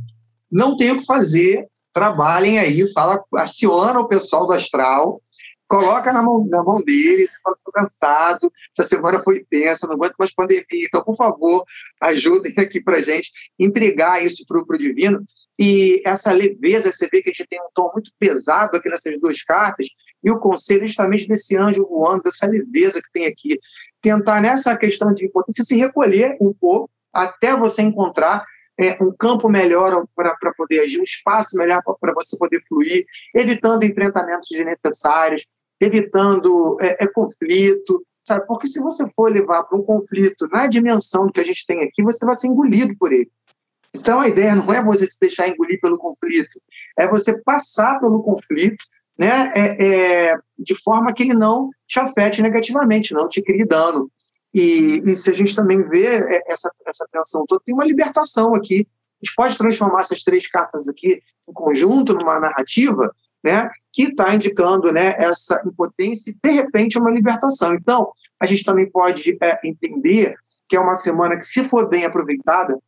não 0.51 0.77
tem 0.77 0.91
o 0.91 0.99
que 0.99 1.07
fazer, 1.07 1.67
trabalhem 1.93 2.59
aí, 2.59 2.91
fala, 2.93 3.23
aciona 3.37 3.99
o 4.01 4.09
pessoal 4.09 4.47
do 4.47 4.53
Astral, 4.53 5.21
coloca 5.69 6.13
na 6.13 6.23
mão, 6.23 6.47
na 6.47 6.63
mão 6.63 6.83
deles, 6.83 7.33
fala, 7.43 7.57
estou 7.57 7.73
cansado, 7.73 8.53
essa 8.77 8.89
semana 8.89 9.21
foi 9.21 9.45
tensa, 9.45 9.87
não 9.87 9.95
aguento 9.95 10.15
mais 10.19 10.35
pandemia, 10.35 10.65
então, 10.73 11.05
por 11.05 11.15
favor, 11.15 11.65
ajudem 12.01 12.55
aqui 12.57 12.81
para 12.81 13.03
gente 13.03 13.31
entregar 13.59 14.25
isso 14.25 14.45
para 14.47 14.61
o 14.61 14.79
divino. 14.79 15.23
E 15.59 16.01
essa 16.07 16.33
leveza, 16.33 16.91
você 16.91 17.07
vê 17.09 17.21
que 17.21 17.31
a 17.31 17.33
gente 17.33 17.49
tem 17.49 17.61
um 17.61 17.69
tom 17.75 17.91
muito 17.93 18.11
pesado 18.19 18.77
aqui 18.77 18.89
nessas 18.89 19.21
duas 19.21 19.43
cartas, 19.43 19.89
e 20.25 20.31
o 20.31 20.39
conselho 20.39 20.87
justamente 20.87 21.29
desse 21.29 21.57
anjo 21.57 21.87
voando, 21.87 22.23
dessa 22.23 22.47
leveza 22.47 23.01
que 23.03 23.13
tem 23.13 23.27
aqui. 23.27 23.59
Tentar 24.01 24.41
nessa 24.41 24.77
questão 24.77 25.13
de 25.13 25.27
impotência 25.27 25.65
se 25.65 25.77
recolher 25.77 26.37
um 26.41 26.55
pouco 26.59 26.91
até 27.13 27.57
você 27.57 27.83
encontrar 27.83 28.45
é, 28.79 28.97
um 29.03 29.13
campo 29.13 29.49
melhor 29.49 30.07
para 30.15 30.55
poder 30.57 30.81
agir, 30.81 31.01
um 31.01 31.05
espaço 31.05 31.57
melhor 31.57 31.83
para 32.01 32.15
você 32.15 32.39
poder 32.39 32.63
fluir, 32.69 33.05
evitando 33.35 33.85
enfrentamentos 33.85 34.49
desnecessários, 34.49 35.45
evitando 35.81 36.77
é, 36.81 37.05
é, 37.05 37.07
conflito, 37.09 38.05
sabe? 38.27 38.47
Porque 38.47 38.67
se 38.67 38.81
você 38.81 39.09
for 39.11 39.31
levar 39.31 39.65
para 39.65 39.79
um 39.79 39.83
conflito 39.83 40.49
na 40.49 40.67
dimensão 40.67 41.31
que 41.31 41.41
a 41.41 41.45
gente 41.45 41.67
tem 41.67 41.83
aqui, 41.83 42.03
você 42.03 42.25
vai 42.25 42.35
ser 42.35 42.49
engolido 42.49 42.95
por 42.99 43.13
ele. 43.13 43.31
Então 43.95 44.21
a 44.21 44.29
ideia 44.29 44.55
não 44.55 44.73
é 44.73 44.83
você 44.85 45.07
se 45.07 45.19
deixar 45.21 45.49
engolir 45.49 45.81
pelo 45.81 45.99
conflito, 45.99 46.61
é 46.99 47.09
você 47.09 47.43
passar 47.43 48.01
pelo 48.01 48.23
conflito 48.23 48.85
né, 49.19 49.53
é, 49.55 49.87
é, 50.31 50.39
de 50.59 50.81
forma 50.81 51.13
que 51.13 51.25
ele 51.25 51.35
não 51.35 51.71
te 51.87 51.99
afete 51.99 52.41
negativamente, 52.41 53.13
não 53.13 53.29
te 53.29 53.43
crie 53.43 53.65
dano. 53.65 54.11
E, 54.55 55.03
e, 55.05 55.15
se 55.15 55.31
a 55.31 55.35
gente 55.35 55.55
também 55.55 55.83
vê 55.89 56.07
é, 56.07 56.43
essa, 56.47 56.71
essa 56.87 57.07
tensão 57.11 57.45
toda, 57.47 57.63
tem 57.65 57.75
uma 57.75 57.85
libertação 57.85 58.55
aqui. 58.55 58.87
A 59.21 59.27
gente 59.27 59.35
pode 59.35 59.59
transformar 59.59 60.01
essas 60.01 60.23
três 60.23 60.49
cartas 60.49 60.89
aqui 60.89 61.21
em 61.49 61.53
conjunto, 61.53 62.15
numa 62.15 62.39
narrativa, 62.39 63.13
né, 63.43 63.69
que 63.93 64.05
está 64.05 64.35
indicando 64.35 64.93
né, 64.93 65.15
essa 65.19 65.63
impotência 65.67 66.31
e, 66.31 66.49
de 66.49 66.55
repente, 66.55 66.99
uma 66.99 67.11
libertação. 67.11 67.75
Então, 67.75 68.11
a 68.41 68.47
gente 68.47 68.65
também 68.65 68.91
pode 68.91 69.37
é, 69.43 69.59
entender 69.65 70.35
que 70.69 70.77
é 70.77 70.81
uma 70.81 70.95
semana 70.95 71.37
que, 71.37 71.47
se 71.47 71.65
for 71.65 71.89
bem 71.89 72.05
aproveitada, 72.05 72.79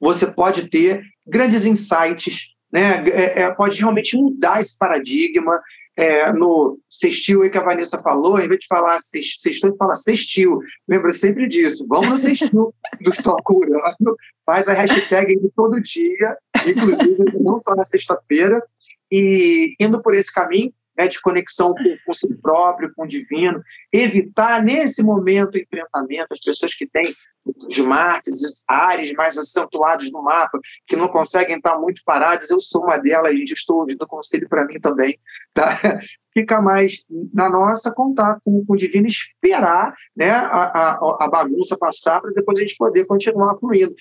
você 0.00 0.26
pode 0.26 0.68
ter 0.68 1.02
grandes 1.26 1.66
insights, 1.66 2.54
né, 2.72 3.04
é, 3.08 3.42
é, 3.42 3.50
pode 3.52 3.80
realmente 3.80 4.16
mudar 4.16 4.60
esse 4.60 4.76
paradigma, 4.78 5.60
é, 5.96 6.30
no 6.30 6.78
sextil 6.90 7.42
aí 7.42 7.50
que 7.50 7.56
a 7.56 7.62
Vanessa 7.62 7.98
falou, 8.02 8.38
em 8.38 8.46
vez 8.46 8.60
de 8.60 8.66
falar 8.66 9.00
sextil, 9.00 9.74
fala 9.78 9.94
sextil. 9.94 10.60
Lembra 10.86 11.10
sempre 11.10 11.48
disso. 11.48 11.86
Vamos 11.88 12.10
no 12.10 12.18
sextil 12.18 12.74
do 13.00 13.14
Sol 13.14 13.38
Curando, 13.42 14.16
faz 14.44 14.68
a 14.68 14.74
hashtag 14.74 15.40
de 15.40 15.50
todo 15.56 15.80
dia, 15.80 16.36
inclusive 16.66 17.24
não 17.40 17.58
só 17.58 17.74
na 17.74 17.82
sexta-feira, 17.82 18.62
e 19.10 19.74
indo 19.80 20.00
por 20.02 20.14
esse 20.14 20.32
caminho, 20.32 20.72
né, 20.96 21.08
de 21.08 21.20
conexão 21.20 21.74
com, 21.74 21.96
com 22.06 22.12
si 22.14 22.34
próprio, 22.40 22.90
com 22.96 23.04
o 23.04 23.08
divino, 23.08 23.62
evitar 23.92 24.62
nesse 24.62 25.02
momento 25.02 25.54
o 25.54 25.58
enfrentamento, 25.58 26.28
as 26.30 26.40
pessoas 26.40 26.74
que 26.74 26.86
têm 26.86 27.04
os 27.44 27.78
Martes, 27.78 28.42
os 28.42 28.64
Ares 28.66 29.12
mais 29.12 29.36
acentuados 29.36 30.10
no 30.10 30.22
mapa, 30.22 30.58
que 30.86 30.96
não 30.96 31.08
conseguem 31.08 31.56
estar 31.56 31.78
muito 31.78 32.02
parados, 32.04 32.50
eu 32.50 32.60
sou 32.60 32.82
uma 32.82 32.96
delas, 32.96 33.36
gente, 33.36 33.52
estou 33.52 33.80
ouvindo 33.80 34.06
conselho 34.06 34.48
para 34.48 34.64
mim 34.64 34.80
também, 34.80 35.18
tá? 35.52 35.66
Fica 36.34 36.60
mais 36.60 37.06
na 37.32 37.48
nossa 37.48 37.94
contato 37.94 38.42
com, 38.44 38.64
com 38.66 38.74
o 38.74 38.76
divino, 38.76 39.06
esperar 39.06 39.94
né, 40.14 40.30
a, 40.30 40.44
a, 40.44 41.16
a 41.20 41.28
bagunça 41.28 41.78
passar 41.78 42.20
para 42.20 42.30
depois 42.32 42.58
a 42.58 42.60
gente 42.60 42.76
poder 42.76 43.06
continuar 43.06 43.56
fluindo. 43.58 43.94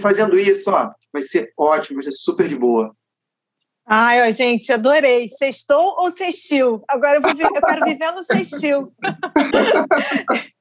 Fazendo 0.00 0.38
isso, 0.38 0.70
ó, 0.70 0.92
vai 1.12 1.22
ser 1.22 1.52
ótimo, 1.58 1.96
vai 1.96 2.04
ser 2.04 2.12
super 2.12 2.46
de 2.46 2.54
boa. 2.54 2.94
Ai, 3.92 4.32
gente, 4.32 4.72
adorei. 4.72 5.28
Sextou 5.28 5.96
ou 5.98 6.12
sextil? 6.12 6.80
Agora 6.86 7.16
eu, 7.16 7.22
vou, 7.22 7.32
eu 7.32 7.60
quero 7.60 7.84
viver 7.84 8.12
no 8.12 8.22
sextil. 8.22 8.92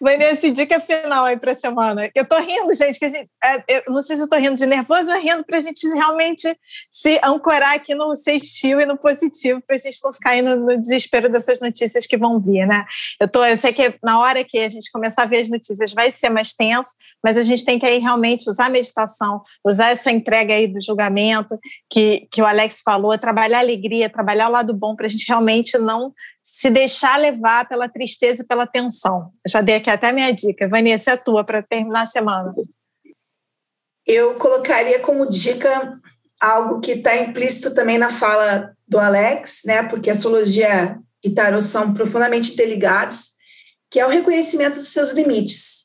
Vanessa, 0.00 0.50
dica 0.50 0.80
final 0.80 1.24
aí 1.24 1.36
para 1.36 1.52
a 1.52 1.54
semana. 1.54 2.10
Eu 2.14 2.24
tô 2.24 2.38
rindo, 2.38 2.72
gente, 2.74 2.98
que 2.98 3.08
gente, 3.08 3.28
é, 3.42 3.78
eu 3.78 3.92
não 3.92 4.00
sei 4.00 4.16
se 4.16 4.22
eu 4.22 4.28
tô 4.28 4.36
rindo 4.36 4.54
de 4.54 4.66
nervoso 4.66 5.10
ou 5.10 5.20
rindo 5.20 5.44
para 5.44 5.56
a 5.56 5.60
gente 5.60 5.86
realmente 5.88 6.54
se 6.90 7.20
ancorar 7.22 7.74
aqui 7.74 7.94
no 7.94 8.14
sextil 8.16 8.80
e 8.80 8.86
no 8.86 8.96
positivo, 8.96 9.62
para 9.66 9.76
a 9.76 9.78
gente 9.78 9.98
não 10.02 10.12
ficar 10.12 10.30
aí 10.30 10.42
no, 10.42 10.56
no, 10.56 10.80
desespero 10.80 11.28
dessas 11.28 11.60
notícias 11.60 12.06
que 12.06 12.16
vão 12.16 12.38
vir, 12.38 12.66
né? 12.66 12.84
Eu, 13.20 13.28
tô, 13.28 13.44
eu 13.44 13.56
sei 13.56 13.72
que 13.72 13.94
na 14.02 14.18
hora 14.18 14.44
que 14.44 14.58
a 14.58 14.68
gente 14.68 14.90
começar 14.90 15.22
a 15.22 15.26
ver 15.26 15.38
as 15.38 15.48
notícias 15.48 15.92
vai 15.92 16.10
ser 16.10 16.28
mais 16.28 16.54
tenso, 16.54 16.90
mas 17.22 17.36
a 17.36 17.44
gente 17.44 17.64
tem 17.64 17.78
que 17.78 17.86
aí 17.86 17.98
realmente 17.98 18.48
usar 18.48 18.66
a 18.66 18.70
meditação, 18.70 19.42
usar 19.64 19.90
essa 19.90 20.10
entrega 20.10 20.54
aí 20.54 20.66
do 20.66 20.80
julgamento 20.80 21.58
que, 21.90 22.26
que 22.30 22.42
o 22.42 22.46
Alex 22.46 22.82
falou, 22.84 23.16
trabalhar 23.18 23.58
a 23.58 23.60
alegria, 23.60 24.10
trabalhar 24.10 24.48
o 24.48 24.52
lado 24.52 24.74
bom 24.74 24.94
para 24.94 25.06
a 25.06 25.08
gente 25.08 25.26
realmente 25.26 25.78
não 25.78 26.12
se 26.44 26.68
deixar 26.68 27.18
levar 27.18 27.66
pela 27.66 27.88
tristeza 27.88 28.42
e 28.42 28.46
pela 28.46 28.66
tensão. 28.66 29.32
Já 29.48 29.62
dei 29.62 29.76
aqui 29.76 29.88
até 29.88 30.10
a 30.10 30.12
minha 30.12 30.30
dica. 30.30 30.68
Vanessa, 30.68 31.12
é 31.12 31.14
a 31.14 31.16
tua 31.16 31.42
para 31.42 31.62
terminar 31.62 32.02
a 32.02 32.06
semana. 32.06 32.54
Eu 34.06 34.34
colocaria 34.34 35.00
como 35.00 35.26
dica 35.26 35.98
algo 36.38 36.80
que 36.80 36.92
está 36.92 37.16
implícito 37.16 37.74
também 37.74 37.96
na 37.96 38.10
fala 38.10 38.76
do 38.86 38.98
Alex, 38.98 39.62
né? 39.64 39.82
Porque 39.84 40.10
astrologia 40.10 40.98
e 41.24 41.30
tarot 41.30 41.64
são 41.64 41.94
profundamente 41.94 42.52
interligados, 42.52 43.30
que 43.90 43.98
é 43.98 44.04
o 44.04 44.10
reconhecimento 44.10 44.78
dos 44.78 44.90
seus 44.90 45.12
limites. 45.12 45.84